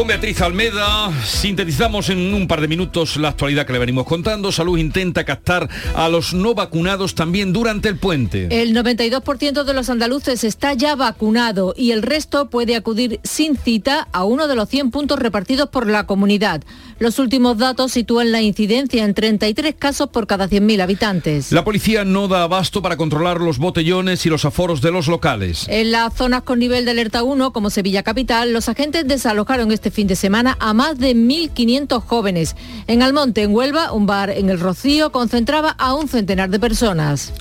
[0.00, 4.50] Con Beatriz Almeda sintetizamos en un par de minutos la actualidad que le venimos contando.
[4.50, 8.48] Salud intenta captar a los no vacunados también durante el puente.
[8.62, 14.08] El 92% de los andaluces está ya vacunado y el resto puede acudir sin cita
[14.10, 16.62] a uno de los 100 puntos repartidos por la comunidad.
[16.98, 21.52] Los últimos datos sitúan la incidencia en 33 casos por cada 100.000 habitantes.
[21.52, 25.66] La policía no da abasto para controlar los botellones y los aforos de los locales.
[25.68, 30.02] En las zonas con nivel de alerta 1, como Sevilla Capital, los agentes desalojaron este
[30.02, 32.54] fin de semana a más de 1.500 jóvenes.
[32.86, 37.32] En Almonte, en Huelva, un bar en el Rocío concentraba a un centenar de personas.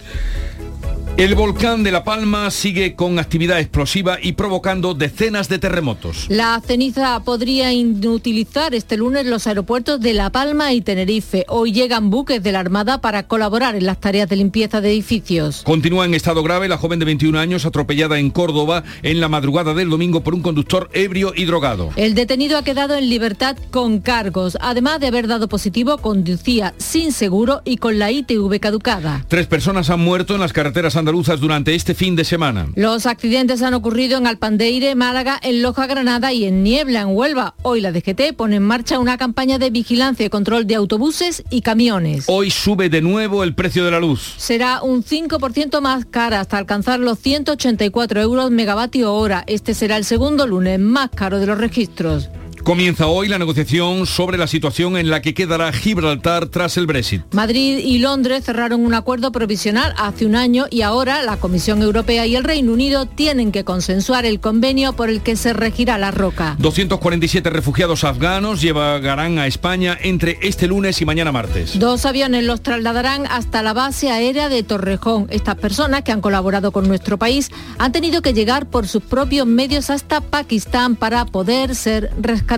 [1.18, 6.28] El volcán de La Palma sigue con actividad explosiva y provocando decenas de terremotos.
[6.30, 11.46] La ceniza podría inutilizar este lunes los aeropuertos de La Palma y Tenerife.
[11.50, 15.64] Hoy llegan buques de la Armada para colaborar en las tareas de limpieza de edificios.
[15.64, 19.74] Continúa en estado grave la joven de 21 años atropellada en Córdoba en la madrugada
[19.74, 21.90] del domingo por un conductor ebrio y drogado.
[21.98, 24.58] El detenido ha quedado en libertad con cargos.
[24.62, 29.26] Además de haber dado positivo, conducía sin seguro y con la ITV caducada.
[29.28, 32.68] Tres personas han muerto en las carreteras andaluzas durante este fin de semana.
[32.76, 37.56] Los accidentes han ocurrido en Alpandeire, Málaga, en Loja, Granada y en Niebla, en Huelva.
[37.64, 41.62] Hoy la DGT pone en marcha una campaña de vigilancia y control de autobuses y
[41.62, 42.26] camiones.
[42.28, 44.36] Hoy sube de nuevo el precio de la luz.
[44.38, 49.44] Será un 5% más cara hasta alcanzar los 184 euros megavatio hora.
[49.48, 52.30] Este será el segundo lunes más caro de los registros.
[52.64, 57.24] Comienza hoy la negociación sobre la situación en la que quedará Gibraltar tras el Brexit.
[57.34, 62.26] Madrid y Londres cerraron un acuerdo provisional hace un año y ahora la Comisión Europea
[62.26, 66.12] y el Reino Unido tienen que consensuar el convenio por el que se regirá la
[66.12, 66.56] roca.
[66.60, 71.80] 247 refugiados afganos llegarán a España entre este lunes y mañana martes.
[71.80, 75.28] Dos aviones los trasladarán hasta la base aérea de Torrejón.
[75.30, 79.48] Estas personas que han colaborado con nuestro país han tenido que llegar por sus propios
[79.48, 82.49] medios hasta Pakistán para poder ser rescatadas.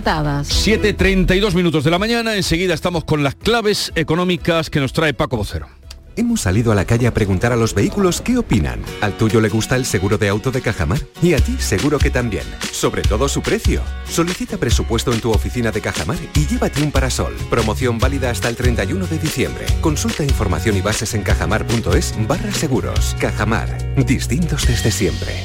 [0.48, 5.36] 7.32 minutos de la mañana, enseguida estamos con las claves económicas que nos trae Paco
[5.36, 5.68] Vocero.
[6.16, 8.80] Hemos salido a la calle a preguntar a los vehículos qué opinan.
[9.02, 10.98] ¿Al tuyo le gusta el seguro de auto de Cajamar?
[11.22, 12.44] Y a ti seguro que también.
[12.70, 13.82] Sobre todo su precio.
[14.08, 17.34] Solicita presupuesto en tu oficina de Cajamar y llévate un parasol.
[17.50, 19.66] Promoción válida hasta el 31 de diciembre.
[19.82, 23.14] Consulta información y bases en cajamar.es barra seguros.
[23.18, 23.94] Cajamar.
[24.06, 25.44] Distintos desde siempre.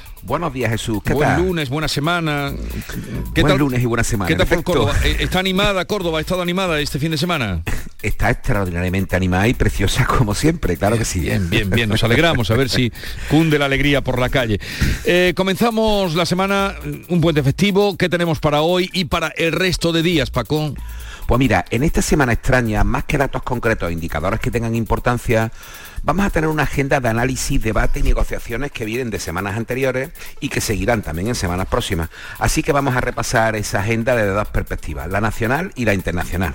[0.23, 1.41] Buenos días Jesús, ¿qué Buen tal?
[1.43, 2.51] lunes, buena semana.
[3.33, 3.57] ¿Qué Buen tal?
[3.57, 4.27] lunes y buena semana.
[4.27, 4.63] ¿Qué tal por.
[4.63, 4.93] Córdoba?
[5.03, 6.19] Eh, ¿Está animada Córdoba?
[6.19, 7.63] ¿Ha estado animada este fin de semana?
[8.03, 11.19] Está extraordinariamente animada y preciosa como siempre, claro que sí.
[11.19, 11.87] Bien, bien, bien.
[11.89, 12.91] Nos alegramos a ver si
[13.29, 14.59] cunde la alegría por la calle.
[15.05, 16.75] Eh, comenzamos la semana,
[17.09, 17.95] un puente festivo.
[17.97, 20.73] ¿Qué tenemos para hoy y para el resto de días, Paco?
[21.31, 25.49] Pues mira, en esta semana extraña, más que datos concretos e indicadores que tengan importancia,
[26.03, 30.09] vamos a tener una agenda de análisis, debate y negociaciones que vienen de semanas anteriores
[30.41, 32.09] y que seguirán también en semanas próximas.
[32.37, 36.53] Así que vamos a repasar esa agenda desde dos perspectivas, la nacional y la internacional.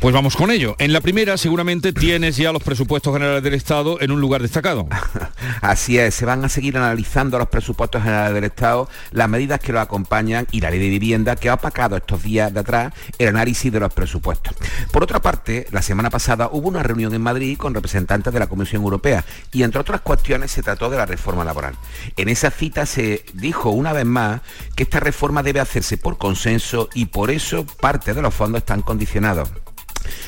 [0.00, 0.76] Pues vamos con ello.
[0.78, 4.86] En la primera seguramente tienes ya los presupuestos generales del Estado en un lugar destacado.
[5.62, 9.72] Así es, se van a seguir analizando los presupuestos generales del Estado, las medidas que
[9.72, 13.28] lo acompañan y la ley de vivienda que ha opacado estos días de atrás el
[13.28, 14.54] análisis de los presupuestos.
[14.92, 18.48] Por otra parte, la semana pasada hubo una reunión en Madrid con representantes de la
[18.48, 21.74] Comisión Europea y entre otras cuestiones se trató de la reforma laboral.
[22.18, 24.42] En esa cita se dijo una vez más
[24.76, 28.82] que esta reforma debe hacerse por consenso y por eso parte de los fondos están
[28.82, 29.48] condicionados.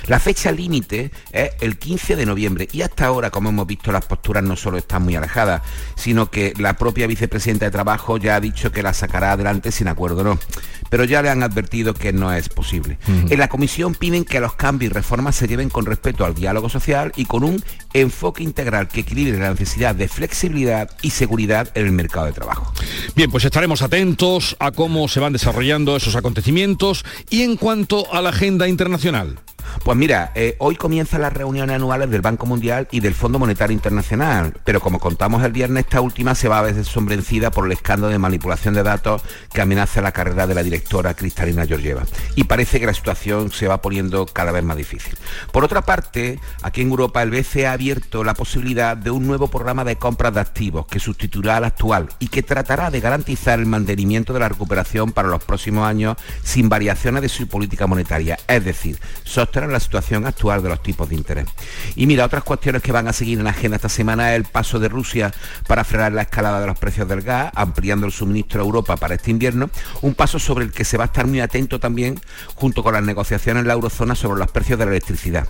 [0.06, 4.04] La fecha límite es el 15 de noviembre y hasta ahora, como hemos visto, las
[4.04, 5.62] posturas no solo están muy alejadas,
[5.96, 9.88] sino que la propia vicepresidenta de Trabajo ya ha dicho que la sacará adelante sin
[9.88, 10.38] acuerdo, no.
[10.90, 12.98] Pero ya le han advertido que no es posible.
[13.06, 16.68] En la comisión piden que los cambios y reformas se lleven con respeto al diálogo
[16.68, 17.62] social y con un
[17.92, 22.72] enfoque integral que equilibre la necesidad de flexibilidad y seguridad en el mercado de trabajo.
[23.14, 28.22] Bien, pues estaremos atentos a cómo se van desarrollando esos acontecimientos y en cuanto a
[28.22, 29.38] la agenda internacional.
[29.84, 33.74] Pues mira, eh, hoy comienzan las reuniones anuales del Banco Mundial y del Fondo Monetario
[33.74, 37.72] Internacional, pero como contamos el viernes, esta última se va a ver sombrencida por el
[37.72, 42.04] escándalo de manipulación de datos que amenaza la carrera de la directora Cristalina Georgieva.
[42.34, 45.14] Y parece que la situación se va poniendo cada vez más difícil.
[45.52, 49.48] Por otra parte, aquí en Europa el BCE ha abierto la posibilidad de un nuevo
[49.48, 53.66] programa de compras de activos que sustituirá al actual y que tratará de garantizar el
[53.66, 58.64] mantenimiento de la recuperación para los próximos años sin variaciones de su política monetaria, es
[58.64, 61.46] decir, sostener la situación actual de los tipos de interés.
[61.96, 64.44] Y mira, otras cuestiones que van a seguir en la agenda esta semana es el
[64.44, 65.32] paso de Rusia
[65.66, 69.14] para frenar la escalada de los precios del gas, ampliando el suministro a Europa para
[69.14, 69.70] este invierno,
[70.02, 72.20] un paso sobre el que se va a estar muy atento también
[72.54, 75.48] junto con las negociaciones en la eurozona sobre los precios de la electricidad.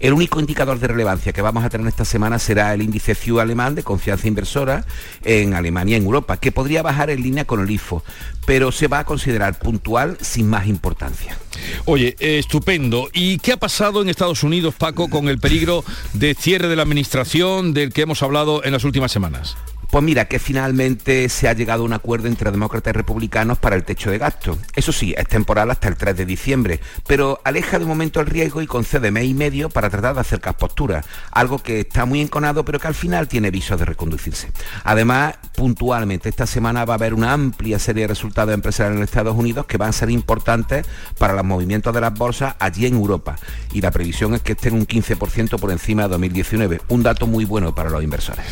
[0.00, 3.40] El único indicador de relevancia que vamos a tener esta semana será el índice CIU
[3.40, 4.84] alemán de confianza inversora
[5.24, 8.04] en Alemania y en Europa, que podría bajar en línea con el IFO,
[8.46, 11.36] pero se va a considerar puntual sin más importancia.
[11.84, 13.08] Oye, estupendo.
[13.12, 16.82] ¿Y qué ha pasado en Estados Unidos, Paco, con el peligro de cierre de la
[16.82, 19.56] administración del que hemos hablado en las últimas semanas?
[19.90, 23.74] Pues mira, que finalmente se ha llegado a un acuerdo entre demócratas y republicanos para
[23.74, 24.58] el techo de gasto.
[24.74, 28.60] Eso sí, es temporal hasta el 3 de diciembre, pero aleja de momento el riesgo
[28.60, 32.64] y concede mes y medio para tratar de acercar posturas, algo que está muy enconado
[32.64, 34.52] pero que al final tiene visos de reconducirse.
[34.84, 39.36] Además, puntualmente, esta semana va a haber una amplia serie de resultados empresariales en Estados
[39.36, 40.86] Unidos que van a ser importantes
[41.18, 43.36] para los movimientos de las bolsas allí en Europa.
[43.72, 47.44] Y la previsión es que estén un 15% por encima de 2019, un dato muy
[47.44, 48.44] bueno para los inversores.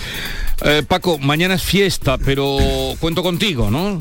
[0.63, 2.59] Eh, Paco, mañana es fiesta, pero
[3.01, 3.99] cuento contigo, ¿no?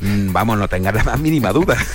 [0.00, 1.76] Mm, vamos, no tengas la más mínima duda.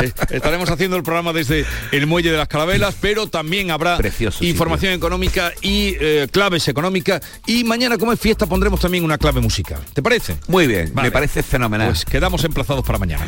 [0.00, 3.98] Eh, Estaremos haciendo el programa desde el Muelle de las Carabelas, pero también habrá
[4.40, 7.20] información económica y eh, claves económicas.
[7.46, 9.80] Y mañana, como es fiesta, pondremos también una clave musical.
[9.94, 10.36] ¿Te parece?
[10.46, 11.88] Muy bien, me parece fenomenal.
[11.88, 13.26] Pues quedamos emplazados para mañana.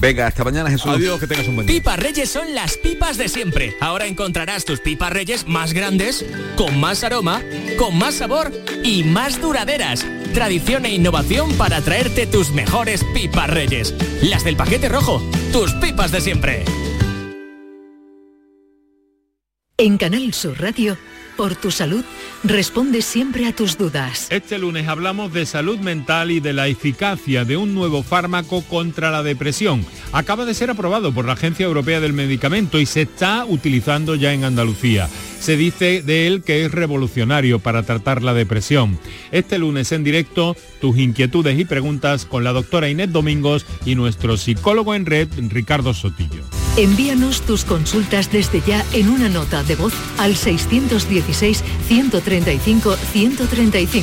[0.00, 0.90] Venga, hasta mañana Jesús.
[0.90, 1.76] Adiós, que tengas un buen día.
[1.76, 3.76] Pipas Reyes son las pipas de siempre.
[3.80, 6.24] Ahora encontrarás tus pipas Reyes más grandes,
[6.56, 7.42] con más aroma,
[7.78, 8.50] con más sabor
[8.82, 10.04] y más duraderas.
[10.34, 13.94] Tradición e innovación para traerte tus mejores pipas Reyes.
[14.22, 15.22] Las del paquete rojo,
[15.52, 16.64] tus pipas de siempre.
[19.78, 20.96] En Canal Sur Radio,
[21.36, 22.04] por tu salud,
[22.44, 24.26] responde siempre a tus dudas.
[24.30, 29.10] Este lunes hablamos de salud mental y de la eficacia de un nuevo fármaco contra
[29.10, 29.84] la depresión.
[30.12, 34.32] Acaba de ser aprobado por la Agencia Europea del Medicamento y se está utilizando ya
[34.32, 35.08] en Andalucía.
[35.40, 38.98] Se dice de él que es revolucionario para tratar la depresión.
[39.32, 44.36] Este lunes en directo, tus inquietudes y preguntas con la doctora Inés Domingos y nuestro
[44.36, 46.44] psicólogo en red, Ricardo Sotillo.
[46.76, 50.36] Envíanos tus consultas desde ya en una nota de voz al
[51.22, 54.02] 616-135-135.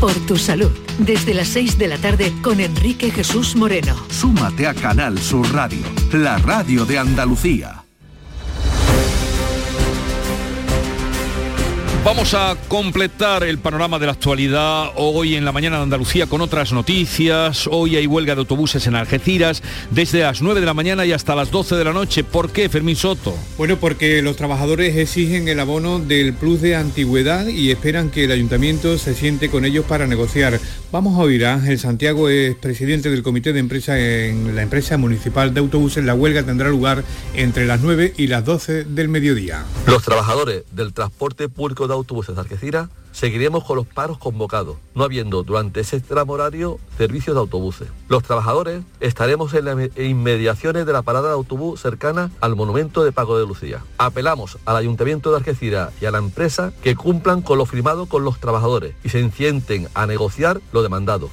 [0.00, 3.96] Por tu salud, desde las 6 de la tarde con Enrique Jesús Moreno.
[4.10, 7.79] Súmate a Canal Sur Radio, la radio de Andalucía.
[12.02, 16.40] Vamos a completar el panorama de la actualidad hoy en la mañana de Andalucía con
[16.40, 17.68] otras noticias.
[17.70, 21.34] Hoy hay huelga de autobuses en Algeciras desde las 9 de la mañana y hasta
[21.34, 22.24] las 12 de la noche.
[22.24, 23.34] ¿Por qué, Fermín Soto?
[23.58, 28.32] Bueno, porque los trabajadores exigen el abono del plus de antigüedad y esperan que el
[28.32, 30.58] ayuntamiento se siente con ellos para negociar.
[30.90, 34.96] Vamos a oír a Ángel Santiago, es presidente del comité de empresa en la empresa
[34.96, 36.02] municipal de autobuses.
[36.02, 39.64] La huelga tendrá lugar entre las 9 y las 12 del mediodía.
[39.86, 45.04] Los trabajadores del transporte público de autobuses de Algeciras seguiremos con los paros convocados, no
[45.04, 47.88] habiendo durante ese tramo horario servicios de autobuses.
[48.08, 53.12] Los trabajadores estaremos en las inmediaciones de la parada de autobús cercana al monumento de
[53.12, 53.82] Paco de Lucía.
[53.98, 58.24] Apelamos al Ayuntamiento de Algeciras y a la empresa que cumplan con lo firmado con
[58.24, 61.30] los trabajadores y se encienten a negociar lo demandado.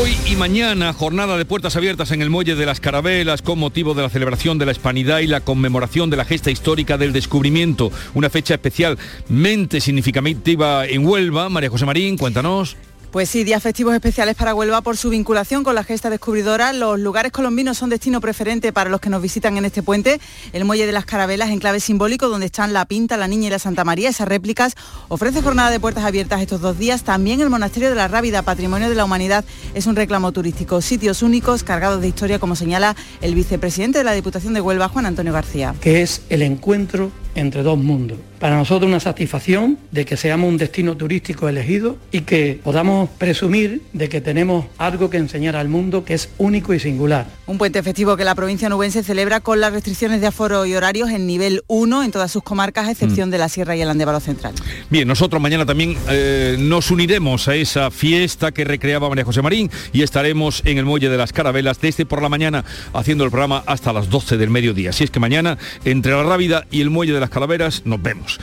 [0.00, 3.92] Hoy y mañana, jornada de puertas abiertas en el Muelle de las Carabelas con motivo
[3.92, 7.92] de la celebración de la Hispanidad y la conmemoración de la gesta histórica del descubrimiento.
[8.14, 11.50] Una fecha especialmente significativa en Huelva.
[11.50, 12.78] María José Marín, cuéntanos.
[13.10, 16.72] Pues sí, días festivos especiales para Huelva por su vinculación con la gesta descubridora.
[16.72, 20.20] Los lugares colombinos son destino preferente para los que nos visitan en este puente.
[20.52, 23.50] El Muelle de las Carabelas, en clave simbólico, donde están la Pinta, la Niña y
[23.50, 24.76] la Santa María, esas réplicas,
[25.08, 27.02] ofrece jornada de puertas abiertas estos dos días.
[27.02, 29.44] También el Monasterio de la Rábida, Patrimonio de la Humanidad,
[29.74, 30.80] es un reclamo turístico.
[30.80, 35.06] Sitios únicos, cargados de historia, como señala el vicepresidente de la Diputación de Huelva, Juan
[35.06, 35.74] Antonio García.
[35.80, 37.10] Que es el encuentro
[37.40, 38.18] entre dos mundos.
[38.38, 43.82] Para nosotros una satisfacción de que seamos un destino turístico elegido y que podamos presumir
[43.92, 47.26] de que tenemos algo que enseñar al mundo que es único y singular.
[47.46, 51.10] Un puente festivo que la provincia nubense celebra con las restricciones de aforo y horarios
[51.10, 53.32] en nivel 1 en todas sus comarcas, a excepción mm.
[53.32, 54.54] de la Sierra y el Andévalo Central.
[54.88, 59.70] Bien, nosotros mañana también eh, nos uniremos a esa fiesta que recreaba María José Marín
[59.92, 63.62] y estaremos en el Muelle de las Carabelas desde por la mañana haciendo el programa
[63.66, 64.90] hasta las 12 del mediodía.
[64.90, 68.38] Así es que mañana, entre la Rábida y el Muelle de las Calaveras, nos vemos.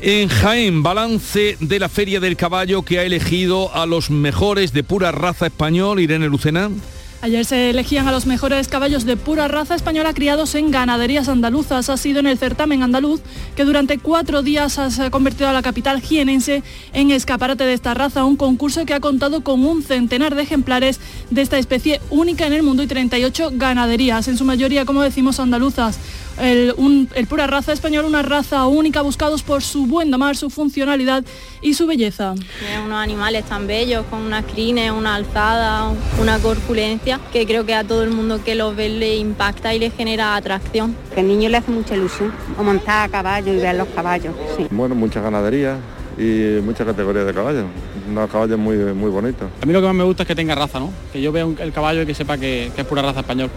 [0.00, 4.82] En Jaén, balance de la Feria del Caballo que ha elegido a los mejores de
[4.82, 6.70] pura raza español, Irene Lucena.
[7.22, 11.88] Ayer se elegían a los mejores caballos de pura raza española criados en ganaderías andaluzas.
[11.88, 13.20] Ha sido en el certamen andaluz
[13.54, 18.24] que durante cuatro días ha convertido a la capital jienense en escaparate de esta raza,
[18.24, 20.98] un concurso que ha contado con un centenar de ejemplares
[21.30, 25.38] de esta especie única en el mundo y 38 ganaderías, en su mayoría, como decimos,
[25.38, 26.00] andaluzas
[26.38, 26.74] el,
[27.28, 31.24] pura raza español, una raza única buscados por su buen domar, su funcionalidad
[31.60, 32.34] y su belleza.
[32.58, 37.74] Tiene unos animales tan bellos, con unas crines, una alzada, una corpulencia, que creo que
[37.74, 40.96] a todo el mundo que los ve le impacta y le genera atracción.
[41.14, 44.34] Que al niño le hace mucha ilusión, o montar a caballo y ver los caballos.
[44.70, 45.78] Bueno, muchas ganaderías
[46.18, 47.64] y muchas categorías de caballos.
[48.08, 49.48] Unos caballos muy, muy bonitos.
[49.62, 50.90] A mí lo que más me gusta es que tenga raza, ¿no?
[51.12, 53.50] Que yo vea el caballo y que sepa que, que es pura raza español.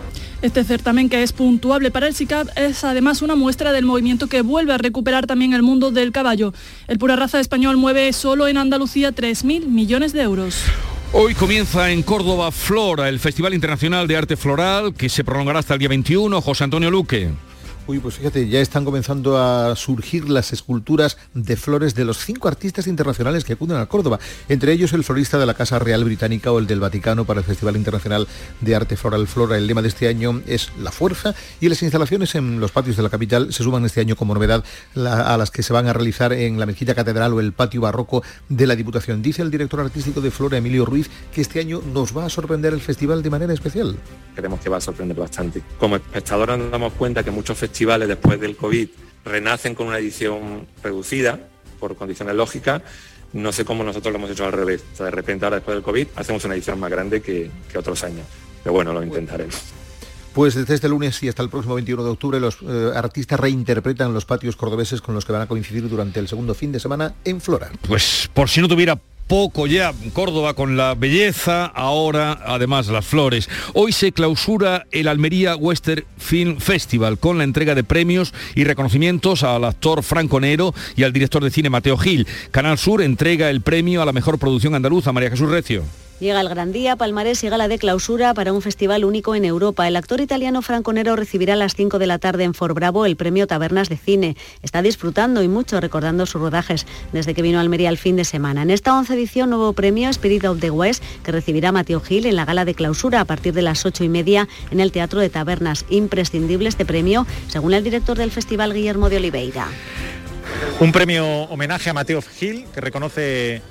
[0.46, 4.44] Este certamen, que es puntuable para el SICAP, es además una muestra del movimiento que
[4.44, 6.54] vuelve a recuperar también el mundo del caballo.
[6.88, 10.62] El pura raza español mueve solo en Andalucía 3.000 millones de euros.
[11.14, 15.74] Hoy comienza en Córdoba Flora, el Festival Internacional de Arte Floral, que se prolongará hasta
[15.74, 16.40] el día 21.
[16.40, 17.32] José Antonio Luque.
[17.88, 22.48] Uy, pues fíjate, ya están comenzando a surgir las esculturas de flores de los cinco
[22.48, 24.18] artistas internacionales que acuden a Córdoba,
[24.50, 27.46] entre ellos el florista de la Casa Real Británica o el del Vaticano para el
[27.46, 28.28] Festival Internacional
[28.62, 29.56] de Arte Floral Flora.
[29.56, 33.04] El lema de este año es la fuerza y las instalaciones en los patios de
[33.04, 34.64] la capital se suman este año como novedad
[34.96, 38.24] a las que se van a realizar en la Mezquita Catedral o el patio barroco
[38.50, 39.22] de la Diputación.
[39.22, 42.74] Dice el director artístico de Flora, Emilio Ruiz, que este año nos va a sorprender
[42.74, 43.96] el festival de manera especial.
[44.34, 45.62] Creemos que va a sorprender bastante.
[45.80, 48.88] Como espectadores nos damos cuenta que muchos festivales festivales después del COVID
[49.26, 51.38] renacen con una edición reducida
[51.78, 52.82] por condiciones lógicas.
[53.34, 54.82] No sé cómo nosotros lo hemos hecho al revés.
[54.98, 58.26] de repente ahora después del COVID hacemos una edición más grande que, otros años.
[58.64, 59.62] Pero bueno, lo intentaremos.
[60.34, 64.14] Pues desde este lunes y hasta el próximo 21 de octubre los eh, artistas reinterpretan
[64.14, 67.16] los patios cordobeses con los que van a coincidir durante el segundo fin de semana
[67.26, 67.72] en Flora.
[67.90, 68.98] Pues por si no tuviera
[69.28, 73.50] poco ya Córdoba con la belleza, ahora además las flores.
[73.74, 79.44] Hoy se clausura el Almería Western Film Festival con la entrega de premios y reconocimientos
[79.44, 82.28] al actor Franco Nero y al director de cine Mateo Gil.
[82.52, 85.84] Canal Sur entrega el premio a la mejor producción andaluza, María Jesús Recio.
[86.18, 89.86] Llega el gran día, palmarés y gala de clausura para un festival único en Europa.
[89.86, 93.06] El actor italiano Franco Nero recibirá a las 5 de la tarde en For Bravo
[93.06, 94.38] el premio Tabernas de Cine.
[94.64, 98.24] Está disfrutando y mucho recordando sus rodajes desde que vino a Almería el fin de
[98.24, 98.62] semana.
[98.62, 102.38] En esta 11 edición, nuevo premio Spirit of the West que recibirá Mateo Gil en
[102.38, 105.30] la gala de clausura a partir de las 8 y media en el Teatro de
[105.30, 105.84] Tabernas.
[105.90, 109.68] Imprescindible este premio, según el director del festival Guillermo de Oliveira.
[110.80, 113.62] Un premio homenaje a Mateo Gil que reconoce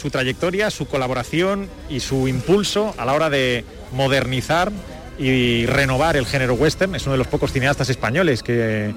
[0.00, 4.72] su trayectoria, su colaboración y su impulso a la hora de modernizar
[5.18, 6.94] y renovar el género western.
[6.94, 8.94] Es uno de los pocos cineastas españoles que,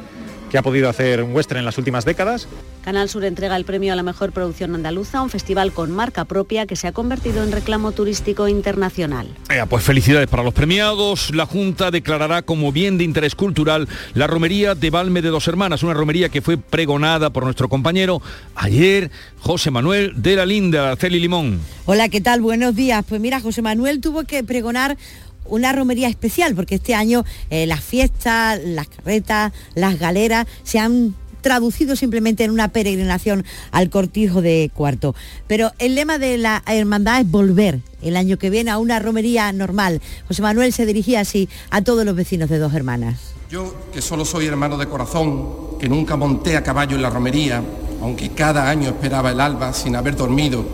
[0.53, 2.47] que ha podido hacer un western en las últimas décadas.
[2.83, 6.67] Canal Sur entrega el premio a la mejor producción andaluza, un festival con marca propia
[6.67, 9.27] que se ha convertido en reclamo turístico internacional.
[9.67, 11.33] pues felicidades para los premiados.
[11.33, 15.81] La Junta declarará como bien de interés cultural la romería de Valme de Dos Hermanas,
[15.81, 18.21] una romería que fue pregonada por nuestro compañero
[18.53, 21.61] ayer, José Manuel de la Linda, Celi Limón.
[21.85, 22.41] Hola, ¿qué tal?
[22.41, 23.03] Buenos días.
[23.09, 24.97] Pues mira, José Manuel tuvo que pregonar
[25.45, 31.15] una romería especial, porque este año eh, las fiestas, las carretas, las galeras se han
[31.43, 35.13] traducido simplemente en una peregrinación al cortijo de cuarto.
[35.45, 39.51] Pero el lema de la hermandad es volver el año que viene a una romería
[39.51, 40.01] normal.
[40.27, 43.33] José Manuel se dirigía así a todos los vecinos de dos hermanas.
[43.49, 47.61] Yo, que solo soy hermano de corazón, que nunca monté a caballo en la romería,
[48.01, 50.65] aunque cada año esperaba el alba sin haber dormido,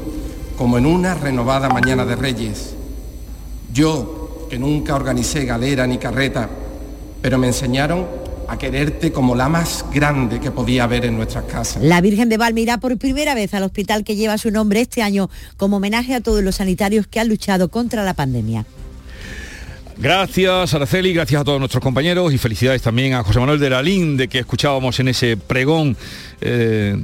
[0.58, 2.74] como en una renovada mañana de reyes
[3.72, 4.19] Yo,
[4.50, 6.50] que nunca organicé galera ni carreta,
[7.22, 8.08] pero me enseñaron
[8.48, 11.84] a quererte como la más grande que podía haber en nuestras casas.
[11.84, 15.04] La Virgen de Valme irá por primera vez al hospital que lleva su nombre este
[15.04, 18.66] año como homenaje a todos los sanitarios que han luchado contra la pandemia.
[20.02, 23.82] Gracias, Araceli, gracias a todos nuestros compañeros y felicidades también a José Manuel de la
[23.82, 25.98] Linde que escuchábamos en ese pregón
[26.40, 26.96] eh,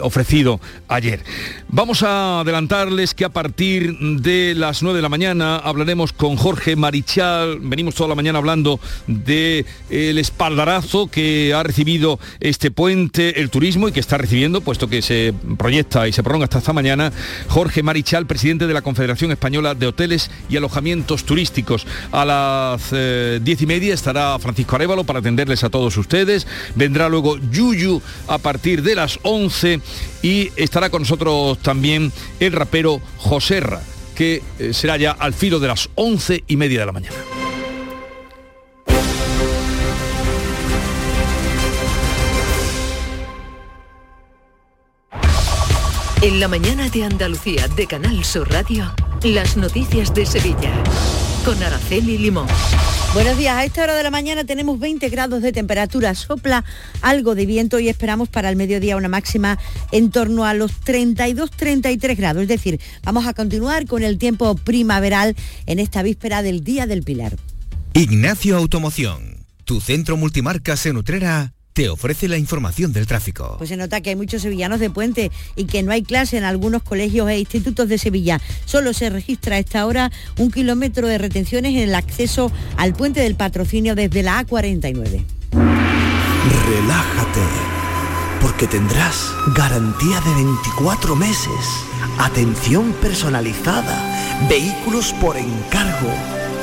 [0.00, 1.20] ofrecido ayer.
[1.68, 6.76] Vamos a adelantarles que a partir de las 9 de la mañana hablaremos con Jorge
[6.76, 7.58] Marichal.
[7.60, 13.88] Venimos toda la mañana hablando del el espaldarazo que ha recibido este puente, el turismo
[13.88, 17.12] y que está recibiendo, puesto que se proyecta y se prolonga hasta esta mañana,
[17.48, 21.86] Jorge Marichal, presidente de la Confederación Española de Hoteles y Alojamientos Turísticos.
[22.24, 26.46] Las eh, diez y media estará Francisco Arevalo para atenderles a todos ustedes.
[26.74, 29.80] Vendrá luego Yuyu a partir de las 11
[30.22, 33.80] y estará con nosotros también el rapero Joserra,
[34.14, 37.16] que eh, será ya al filo de las once y media de la mañana.
[46.22, 48.92] En la mañana de Andalucía de Canal Sur Radio,
[49.22, 50.70] las noticias de Sevilla
[51.44, 52.46] con Araceli Limón.
[53.14, 56.64] Buenos días, a esta hora de la mañana tenemos 20 grados de temperatura, sopla
[57.02, 59.58] algo de viento y esperamos para el mediodía una máxima
[59.92, 65.36] en torno a los 32-33 grados, es decir, vamos a continuar con el tiempo primaveral
[65.66, 67.36] en esta víspera del Día del Pilar.
[67.94, 73.54] Ignacio Automoción, tu centro multimarcas en Utrera te ofrece la información del tráfico.
[73.56, 76.44] Pues se nota que hay muchos sevillanos de puente y que no hay clase en
[76.44, 78.38] algunos colegios e institutos de Sevilla.
[78.66, 83.20] Solo se registra a esta hora un kilómetro de retenciones en el acceso al puente
[83.20, 85.24] del patrocinio desde la A49.
[86.68, 87.46] Relájate,
[88.42, 91.48] porque tendrás garantía de 24 meses,
[92.18, 96.12] atención personalizada, vehículos por encargo,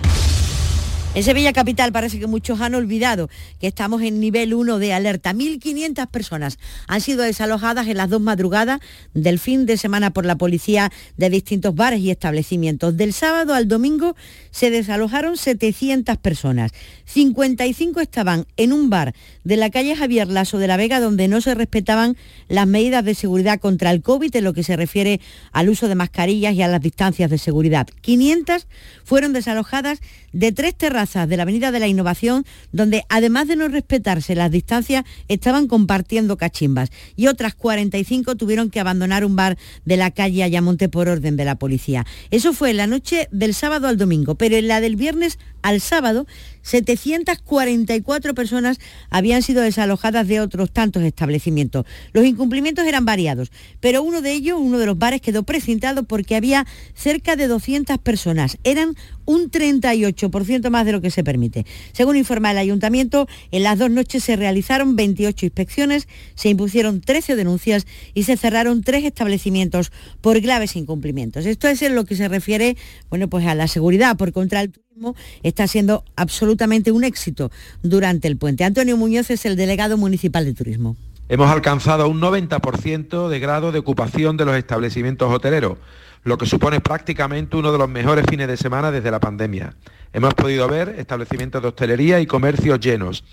[1.14, 3.28] En Sevilla Capital parece que muchos han olvidado
[3.60, 5.34] que estamos en nivel 1 de alerta.
[5.34, 6.58] 1.500 personas
[6.88, 8.80] han sido desalojadas en las dos madrugadas
[9.12, 12.96] del fin de semana por la policía de distintos bares y establecimientos.
[12.96, 14.16] Del sábado al domingo
[14.52, 16.72] se desalojaron 700 personas.
[17.04, 21.42] 55 estaban en un bar de la calle Javier Lasso de la Vega donde no
[21.42, 22.16] se respetaban
[22.48, 25.20] las medidas de seguridad contra el COVID en lo que se refiere
[25.52, 27.86] al uso de mascarillas y a las distancias de seguridad.
[28.00, 28.66] 500
[29.04, 30.00] fueron desalojadas
[30.32, 34.52] de tres terrazas de la Avenida de la Innovación, donde además de no respetarse las
[34.52, 36.90] distancias, estaban compartiendo cachimbas.
[37.16, 41.44] Y otras 45 tuvieron que abandonar un bar de la calle Ayamonte por orden de
[41.44, 42.06] la policía.
[42.30, 45.80] Eso fue en la noche del sábado al domingo, pero en la del viernes al
[45.80, 46.26] sábado
[46.62, 48.78] 744 personas
[49.10, 51.86] habían sido desalojadas de otros tantos establecimientos.
[52.12, 53.50] Los incumplimientos eran variados,
[53.80, 57.98] pero uno de ellos, uno de los bares, quedó precintado porque había cerca de 200
[57.98, 58.58] personas.
[58.64, 58.94] Eran
[59.32, 61.64] un 38% más de lo que se permite.
[61.92, 67.34] Según informa el ayuntamiento, en las dos noches se realizaron 28 inspecciones, se impusieron 13
[67.36, 71.46] denuncias y se cerraron tres establecimientos por graves incumplimientos.
[71.46, 72.76] Esto es en lo que se refiere
[73.08, 74.16] bueno, pues a la seguridad.
[74.16, 77.50] Por contra, el turismo está siendo absolutamente un éxito
[77.82, 78.64] durante el puente.
[78.64, 80.96] Antonio Muñoz es el delegado municipal de turismo.
[81.28, 85.78] Hemos alcanzado un 90% de grado de ocupación de los establecimientos hoteleros
[86.24, 89.74] lo que supone prácticamente uno de los mejores fines de semana desde la pandemia.
[90.12, 93.24] Hemos podido ver establecimientos de hostelería y comercios llenos.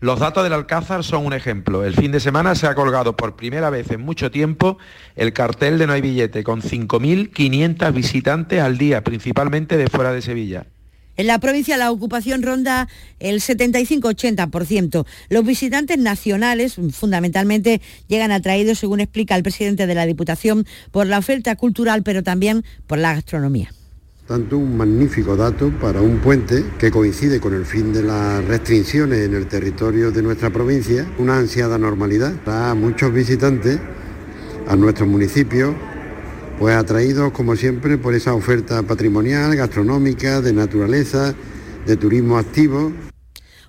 [0.00, 1.82] Los datos del Alcázar son un ejemplo.
[1.82, 4.76] El fin de semana se ha colgado por primera vez en mucho tiempo
[5.14, 10.20] el cartel de No hay billete, con 5.500 visitantes al día, principalmente de fuera de
[10.20, 10.66] Sevilla.
[11.16, 12.88] En la provincia la ocupación ronda
[13.20, 15.06] el 75-80%.
[15.30, 21.18] Los visitantes nacionales fundamentalmente llegan atraídos, según explica el presidente de la Diputación, por la
[21.18, 23.72] oferta cultural, pero también por la gastronomía.
[24.26, 29.20] Tanto un magnífico dato para un puente que coincide con el fin de las restricciones
[29.20, 32.34] en el territorio de nuestra provincia, una ansiada normalidad.
[32.46, 33.78] A muchos visitantes
[34.66, 35.76] a nuestros municipios
[36.58, 41.34] pues atraídos como siempre por esa oferta patrimonial, gastronómica, de naturaleza,
[41.86, 42.92] de turismo activo.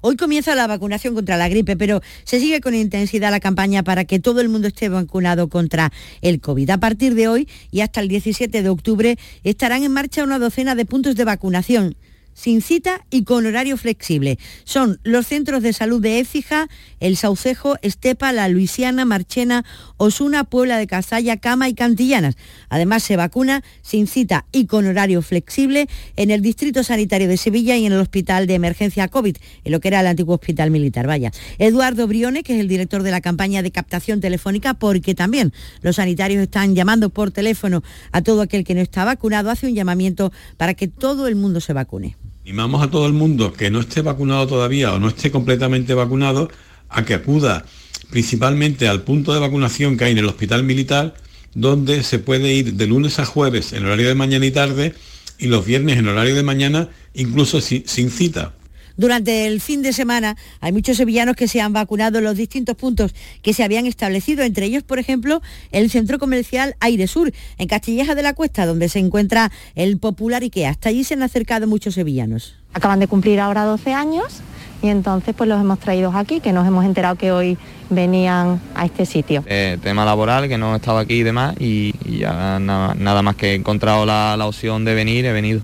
[0.01, 4.05] Hoy comienza la vacunación contra la gripe, pero se sigue con intensidad la campaña para
[4.05, 6.69] que todo el mundo esté vacunado contra el COVID.
[6.69, 10.75] A partir de hoy y hasta el 17 de octubre estarán en marcha una docena
[10.75, 11.95] de puntos de vacunación
[12.37, 14.37] sin cita y con horario flexible.
[14.63, 16.69] Son los centros de salud de Écija,
[16.99, 19.65] El Saucejo, Estepa, La Luisiana, Marchena,
[19.97, 22.37] Osuna, Puebla de Cazalla, Cama y Cantillanas.
[22.69, 27.75] Además se vacuna sin cita y con horario flexible en el Distrito Sanitario de Sevilla
[27.75, 31.07] y en el Hospital de Emergencia COVID, en lo que era el antiguo Hospital Militar.
[31.07, 31.31] Vaya.
[31.57, 35.95] Eduardo Brione, que es el director de la campaña de captación telefónica, porque también los
[35.95, 37.81] sanitarios están llamando por teléfono
[38.11, 41.61] a todo aquel que no está vacunado, hace un llamamiento para que todo el mundo
[41.61, 42.15] se vacune.
[42.47, 46.49] Animamos a todo el mundo que no esté vacunado todavía o no esté completamente vacunado
[46.87, 47.65] a que acuda
[48.09, 51.13] principalmente al punto de vacunación que hay en el hospital militar,
[51.53, 54.95] donde se puede ir de lunes a jueves en horario de mañana y tarde
[55.37, 58.53] y los viernes en horario de mañana, incluso sin cita.
[58.97, 62.75] Durante el fin de semana hay muchos sevillanos que se han vacunado en los distintos
[62.75, 65.41] puntos que se habían establecido, entre ellos, por ejemplo,
[65.71, 70.41] el centro comercial Aire Sur, en Castilleja de la Cuesta, donde se encuentra el popular
[70.41, 70.71] IKEA.
[70.71, 72.55] Hasta allí se han acercado muchos sevillanos.
[72.73, 74.41] Acaban de cumplir ahora 12 años
[74.81, 77.57] y entonces pues los hemos traído aquí, que nos hemos enterado que hoy
[77.89, 79.43] venían a este sitio.
[79.47, 83.51] Eh, tema laboral, que no he estado aquí y demás, y, ya nada, más que
[83.51, 85.61] he encontrado la, la opción de venir, he venido.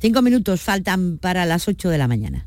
[0.00, 2.46] Cinco minutos faltan para las 8 de la mañana.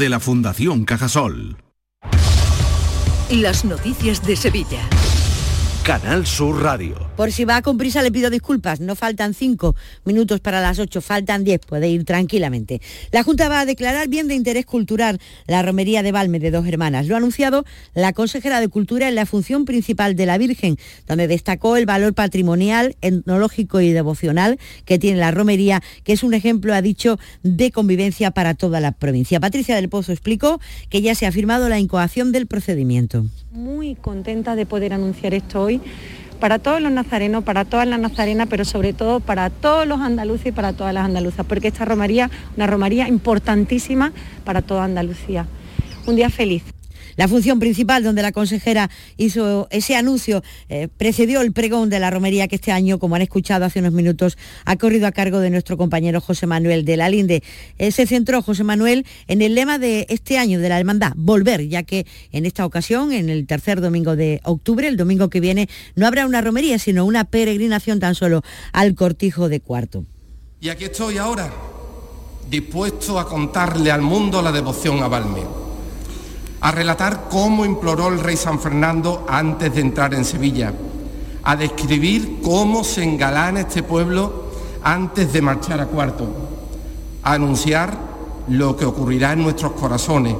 [0.01, 1.57] de la Fundación Cajasol.
[3.29, 4.81] Las noticias de Sevilla.
[5.91, 6.95] Canal Sur Radio.
[7.17, 9.75] Por si va con prisa le pido disculpas, no faltan cinco
[10.05, 12.81] minutos para las ocho, faltan diez, puede ir tranquilamente.
[13.11, 16.65] La Junta va a declarar bien de interés cultural la romería de Valme de dos
[16.65, 17.07] hermanas.
[17.07, 20.77] Lo ha anunciado la consejera de Cultura en la función principal de la Virgen,
[21.07, 26.33] donde destacó el valor patrimonial, etnológico y devocional que tiene la romería, que es un
[26.33, 29.41] ejemplo, ha dicho, de convivencia para toda la provincia.
[29.41, 33.25] Patricia del Pozo explicó que ya se ha firmado la incoación del procedimiento.
[33.51, 35.80] Muy contenta de poder anunciar esto hoy
[36.39, 40.47] para todos los nazarenos, para todas las nazarenas, pero sobre todo para todos los andaluces
[40.47, 44.11] y para todas las andaluzas, porque esta romaría, una romaría importantísima
[44.43, 45.45] para toda Andalucía.
[46.07, 46.63] Un día feliz.
[47.15, 52.09] La función principal donde la consejera hizo ese anuncio eh, precedió el pregón de la
[52.09, 55.49] romería que este año, como han escuchado hace unos minutos, ha corrido a cargo de
[55.49, 57.43] nuestro compañero José Manuel de la Linde.
[57.77, 61.67] Eh, se centró José Manuel en el lema de este año de la hermandad, volver,
[61.67, 65.69] ya que en esta ocasión, en el tercer domingo de octubre, el domingo que viene,
[65.95, 68.41] no habrá una romería, sino una peregrinación tan solo
[68.73, 70.05] al cortijo de cuarto.
[70.59, 71.51] Y aquí estoy ahora,
[72.49, 75.70] dispuesto a contarle al mundo la devoción a Valme
[76.61, 80.71] a relatar cómo imploró el rey San Fernando antes de entrar en Sevilla,
[81.43, 84.45] a describir cómo se engalana este pueblo
[84.83, 86.27] antes de marchar a cuarto,
[87.23, 87.97] a anunciar
[88.47, 90.35] lo que ocurrirá en nuestros corazones.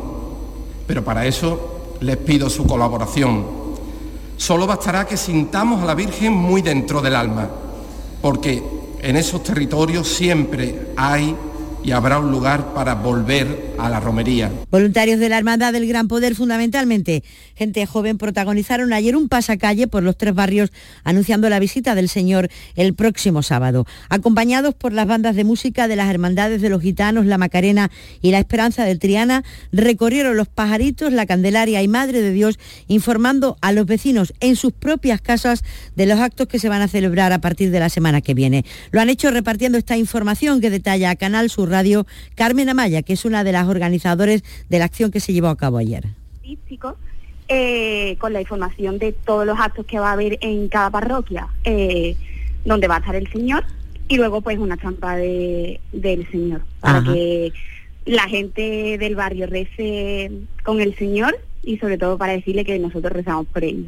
[0.86, 3.44] Pero para eso les pido su colaboración.
[4.38, 7.50] Solo bastará que sintamos a la Virgen muy dentro del alma,
[8.22, 8.64] porque
[9.02, 11.36] en esos territorios siempre hay
[11.84, 14.52] y habrá un lugar para volver a la romería.
[14.70, 17.24] Voluntarios de la Hermandad del Gran Poder, fundamentalmente
[17.56, 20.72] gente joven, protagonizaron ayer un pasacalle por los tres barrios
[21.04, 23.86] anunciando la visita del Señor el próximo sábado.
[24.10, 27.90] Acompañados por las bandas de música de las Hermandades de los Gitanos, la Macarena
[28.22, 33.58] y la Esperanza del Triana, recorrieron los pajaritos, la Candelaria y Madre de Dios, informando
[33.62, 35.64] a los vecinos en sus propias casas
[35.96, 38.66] de los actos que se van a celebrar a partir de la semana que viene.
[38.92, 42.06] Lo han hecho repartiendo esta información que detalla Canal Sur Radio
[42.36, 45.58] Carmen Amaya, que es una de las organizadoras de la acción que se llevó a
[45.58, 46.06] cabo ayer.
[47.54, 51.50] Eh, con la información de todos los actos que va a haber en cada parroquia,
[51.66, 52.16] eh,
[52.64, 53.66] donde va a estar el Señor,
[54.08, 57.52] y luego pues una trampa de, del Señor, para que
[58.06, 60.32] la gente del barrio rece
[60.64, 63.86] con el Señor y sobre todo para decirle que nosotros rezamos por él.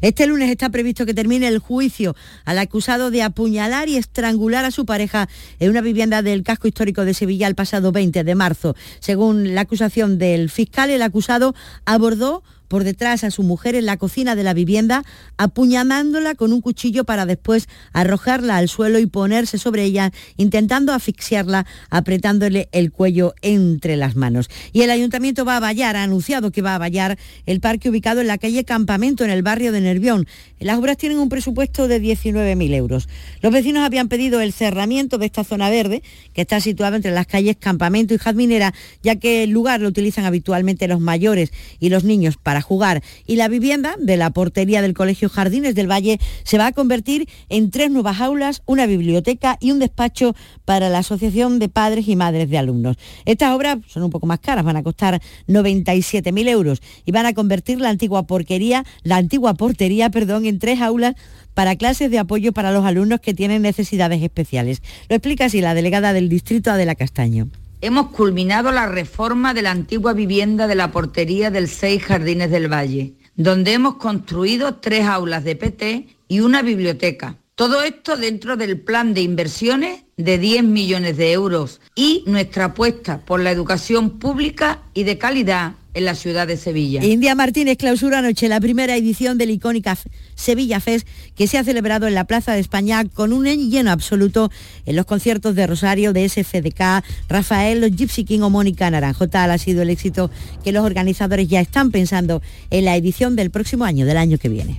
[0.00, 4.70] Este lunes está previsto que termine el juicio al acusado de apuñalar y estrangular a
[4.70, 5.28] su pareja
[5.58, 8.76] en una vivienda del casco histórico de Sevilla el pasado 20 de marzo.
[9.00, 13.96] Según la acusación del fiscal, el acusado abordó por detrás a su mujer en la
[13.96, 15.02] cocina de la vivienda,
[15.36, 21.66] apuñalándola con un cuchillo para después arrojarla al suelo y ponerse sobre ella, intentando asfixiarla,
[21.90, 24.50] apretándole el cuello entre las manos.
[24.72, 28.20] Y el ayuntamiento va a vallar, ha anunciado que va a vallar el parque ubicado
[28.20, 30.26] en la calle Campamento, en el barrio de Nervión.
[30.60, 33.08] Las obras tienen un presupuesto de 19.000 euros.
[33.40, 36.02] Los vecinos habían pedido el cerramiento de esta zona verde,
[36.34, 40.24] que está situada entre las calles Campamento y Jazminera, ya que el lugar lo utilizan
[40.24, 43.02] habitualmente los mayores y los niños para jugar.
[43.26, 47.28] Y la vivienda de la portería del Colegio Jardines del Valle se va a convertir
[47.48, 50.34] en tres nuevas aulas, una biblioteca y un despacho
[50.64, 52.96] para la Asociación de Padres y Madres de Alumnos.
[53.24, 57.34] Estas obras son un poco más caras, van a costar 97.000 euros y van a
[57.34, 61.14] convertir la antigua porquería, la antigua portería, perdón, en tres aulas
[61.54, 64.82] para clases de apoyo para los alumnos que tienen necesidades especiales.
[65.08, 67.48] Lo explica así la delegada del distrito Adela Castaño.
[67.80, 72.72] Hemos culminado la reforma de la antigua vivienda de la portería del Seis Jardines del
[72.72, 77.36] Valle, donde hemos construido tres aulas de PT y una biblioteca.
[77.54, 83.20] Todo esto dentro del plan de inversiones de 10 millones de euros y nuestra apuesta
[83.24, 87.04] por la educación pública y de calidad en la ciudad de Sevilla.
[87.04, 89.98] India Martínez clausura anoche la primera edición del icónica
[90.36, 94.50] Sevilla Fest que se ha celebrado en la Plaza de España con un lleno absoluto
[94.86, 99.28] en los conciertos de Rosario, de SFDK, Rafael, los Gypsy King o Mónica Naranjo.
[99.28, 100.30] Tal ha sido el éxito
[100.62, 104.48] que los organizadores ya están pensando en la edición del próximo año, del año que
[104.48, 104.78] viene.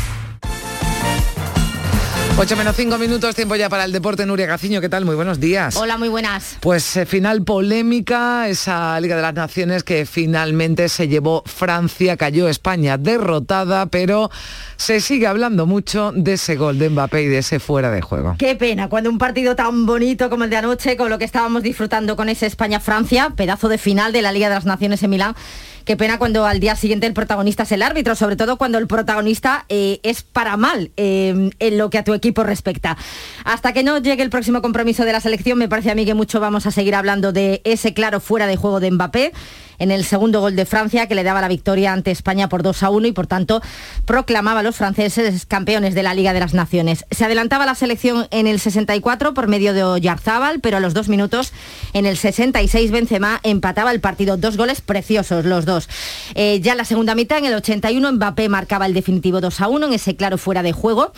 [2.41, 4.25] 8 menos 5 minutos, tiempo ya para el deporte.
[4.25, 5.05] Nuria Gaciño, ¿qué tal?
[5.05, 5.75] Muy buenos días.
[5.75, 6.57] Hola, muy buenas.
[6.59, 12.49] Pues eh, final polémica, esa Liga de las Naciones que finalmente se llevó Francia, cayó
[12.49, 14.31] España derrotada, pero
[14.75, 18.33] se sigue hablando mucho de ese gol de Mbappé y de ese fuera de juego.
[18.39, 21.61] Qué pena, cuando un partido tan bonito como el de anoche, con lo que estábamos
[21.61, 25.35] disfrutando con ese España-Francia, pedazo de final de la Liga de las Naciones en Milán,
[25.91, 28.87] Qué pena cuando al día siguiente el protagonista es el árbitro, sobre todo cuando el
[28.87, 32.97] protagonista eh, es para mal eh, en lo que a tu equipo respecta.
[33.43, 36.13] Hasta que no llegue el próximo compromiso de la selección, me parece a mí que
[36.13, 39.33] mucho vamos a seguir hablando de ese claro fuera de juego de Mbappé
[39.81, 42.83] en el segundo gol de Francia que le daba la victoria ante España por 2
[42.83, 43.61] a 1 y por tanto
[44.05, 47.05] proclamaba a los franceses campeones de la Liga de las Naciones.
[47.09, 51.09] Se adelantaba la selección en el 64 por medio de Oyarzábal, pero a los dos
[51.09, 51.51] minutos
[51.93, 54.37] en el 66 Benzema empataba el partido.
[54.37, 55.89] Dos goles preciosos los dos.
[56.35, 59.67] Eh, ya en la segunda mitad, en el 81, Mbappé marcaba el definitivo 2 a
[59.67, 61.11] 1 en ese claro fuera de juego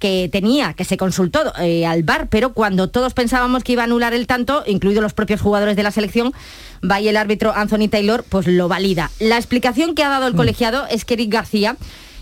[0.00, 3.84] que tenía, que se consultó eh, al VAR, pero cuando todos pensábamos que iba a
[3.84, 6.32] anular el tanto, incluidos los propios jugadores de la selección,
[6.88, 9.10] va y el árbitro Anthony Taylor pues lo valida.
[9.20, 10.36] La explicación que ha dado el mm.
[10.36, 11.76] colegiado es que Eric García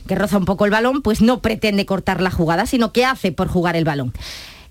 [0.07, 3.33] que roza un poco el balón, pues no pretende cortar la jugada, sino que hace
[3.33, 4.13] por jugar el balón.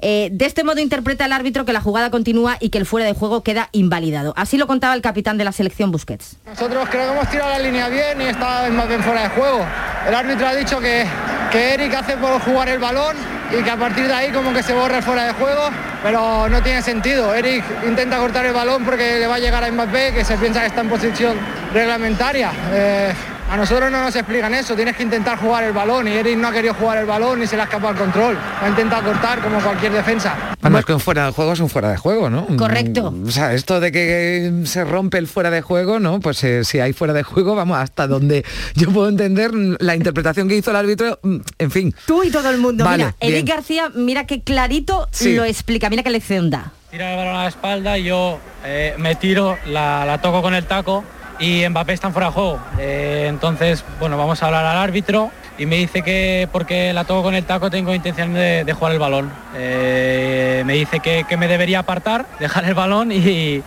[0.08, 3.08] Eh, de este modo interpreta el árbitro que la jugada continúa y que el fuera
[3.08, 4.36] de juego queda invalidado.
[4.38, 6.38] Así lo contaba el capitán de la selección Busquets.
[6.46, 9.66] Nosotros creo que hemos tirado la línea bien y está más bien fuera de juego.
[10.08, 11.08] El árbitro ha dicho que,
[11.52, 13.16] que Eric hace por jugar el balón
[13.52, 15.70] y que a partir de ahí como que se borra el fuera de juego,
[16.04, 17.34] pero no tiene sentido.
[17.34, 20.62] Eric intenta cortar el balón porque le va a llegar a Mbappé, que se piensa
[20.62, 21.36] que está en posición
[21.74, 22.52] reglamentaria.
[22.72, 23.12] Eh,
[23.50, 26.48] a nosotros no nos explican eso, tienes que intentar jugar el balón y Eric no
[26.48, 28.38] ha querido jugar el balón ni se le ha escapado el control.
[28.62, 30.36] Ha intentado cortar como cualquier defensa.
[30.64, 32.48] Es que un fuera de juego es un fuera de juego, ¿no?
[32.58, 33.14] Correcto.
[33.26, 36.20] O sea, esto de que se rompe el fuera de juego, ¿no?
[36.20, 38.44] Pues eh, si hay fuera de juego, vamos, hasta donde
[38.74, 41.96] yo puedo entender la interpretación que hizo el árbitro, mm, en fin.
[42.08, 42.88] Tú y todo el mundo.
[42.90, 46.72] mira, Eric García, mira qué clarito lo explica, mira qué lección da.
[46.90, 50.56] Tira el balón a la espalda y yo eh, me tiro, la, la toco con
[50.56, 51.04] el taco
[51.40, 52.60] y Mbappé está en fuera de juego.
[52.80, 57.24] Eh, entonces, bueno, vamos a hablar al árbitro y me dice que porque la toco
[57.24, 59.32] con el taco tengo intención de, jugar el balón.
[59.56, 63.62] Eh, me dice que, me debería apartar, dejar el balón y,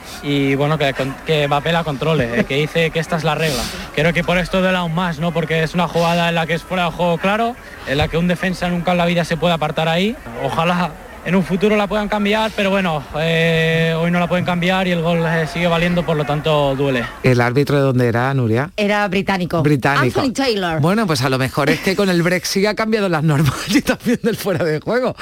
[0.57, 0.95] bueno, que,
[1.27, 3.63] que, Mbappé la controle, eh, que dice que esta es la regla.
[3.95, 5.33] Creo que por esto duele aún más, ¿no?
[5.33, 7.57] Porque es una jugada en la que es fuera de juego claro,
[7.87, 10.17] en la que un defensa nunca en la vida se puede apartar ahí.
[10.45, 10.91] Ojalá
[11.25, 14.93] en un futuro la puedan cambiar, pero bueno, eh, hoy no la pueden cambiar y
[14.93, 17.05] el gol eh, sigue valiendo, por lo tanto duele.
[17.23, 18.71] ¿El árbitro de dónde era, Nuria?
[18.77, 19.63] Era británico.
[19.63, 20.21] Británico.
[20.21, 20.81] Anthony Taylor.
[20.81, 23.83] Bueno, pues a lo mejor es que con el Brexit ha cambiado las normas y
[23.83, 25.15] también del fuera de juego.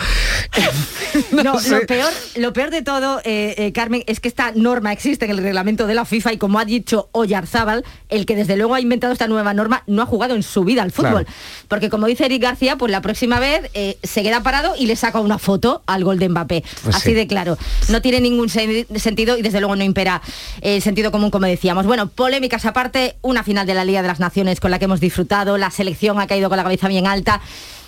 [1.33, 5.25] no, lo, peor, lo peor de todo, eh, eh, Carmen, es que esta norma existe
[5.25, 8.75] en el reglamento de la FIFA y como ha dicho Oyarzábal, el que desde luego
[8.75, 11.27] ha inventado esta nueva norma no ha jugado en su vida al fútbol.
[11.69, 14.97] Porque como dice Eric García, pues la próxima vez eh, se queda parado y le
[14.97, 16.65] saca una foto al gol de Mbappé.
[16.85, 17.57] Pues Así de claro.
[17.89, 20.23] No tiene ningún sentido y desde luego no impera
[20.61, 21.87] el sentido común, como decíamos.
[21.87, 25.01] Bueno, polémicas aparte, una final de la Liga de las Naciones con la que hemos
[25.01, 27.41] disfrutado, la selección ha caído con la cabeza bien alta.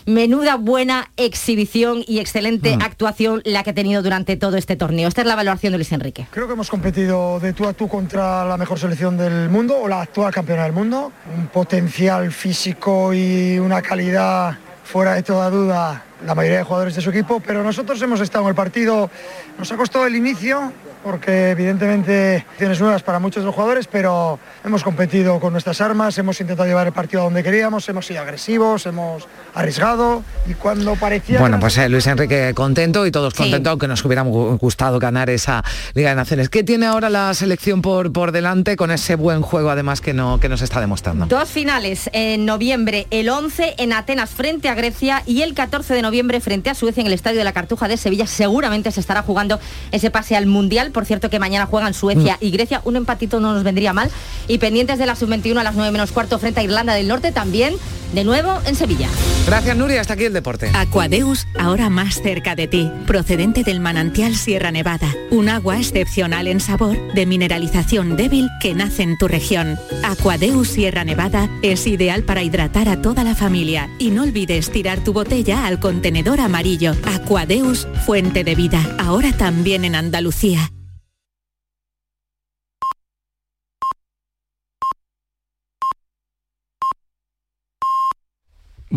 [0.06, 2.80] Menuda buena exhibición y excelente mm.
[2.80, 5.06] actuación la que ha tenido durante todo este torneo.
[5.06, 6.26] Esta es la valoración de Luis Enrique.
[6.30, 9.86] Creo que hemos competido de tú a tú contra la mejor selección del mundo o
[9.86, 11.12] la actual campeona del mundo.
[11.36, 17.00] Un potencial físico y una calidad fuera de toda duda la mayoría de jugadores de
[17.00, 19.10] su equipo, pero nosotros hemos estado en el partido,
[19.58, 20.72] nos ha costado el inicio,
[21.08, 26.18] porque evidentemente tienes nuevas para muchos de los jugadores, pero hemos competido con nuestras armas,
[26.18, 30.96] hemos intentado llevar el partido a donde queríamos, hemos sido agresivos, hemos arriesgado y cuando
[30.96, 31.40] parecía...
[31.40, 35.64] Bueno, pues eh, Luis Enrique contento y todos contentos, aunque nos hubiera gustado ganar esa
[35.94, 36.50] Liga de Naciones.
[36.50, 40.38] ¿Qué tiene ahora la selección por, por delante con ese buen juego además que, no,
[40.40, 41.24] que nos está demostrando?
[41.24, 46.02] Dos finales en noviembre, el 11 en Atenas frente a Grecia y el 14 de
[46.02, 48.26] noviembre frente a Suecia en el Estadio de la Cartuja de Sevilla.
[48.26, 49.58] Seguramente se estará jugando
[49.90, 52.44] ese pase al Mundial por cierto que mañana juegan Suecia mm.
[52.44, 52.80] y Grecia.
[52.84, 54.10] Un empatito no nos vendría mal.
[54.48, 57.30] Y pendientes de la sub-21 a las 9 menos cuarto frente a Irlanda del Norte
[57.30, 57.76] también.
[58.12, 59.08] De nuevo en Sevilla.
[59.46, 60.72] Gracias Nuria, hasta aquí el deporte.
[60.74, 66.58] Aquadeus, ahora más cerca de ti, procedente del manantial Sierra Nevada, un agua excepcional en
[66.58, 69.78] sabor, de mineralización débil que nace en tu región.
[70.02, 75.04] Aquadeus Sierra Nevada es ideal para hidratar a toda la familia y no olvides tirar
[75.04, 76.94] tu botella al contenedor amarillo.
[77.14, 80.70] Aquadeus, fuente de vida, ahora también en Andalucía.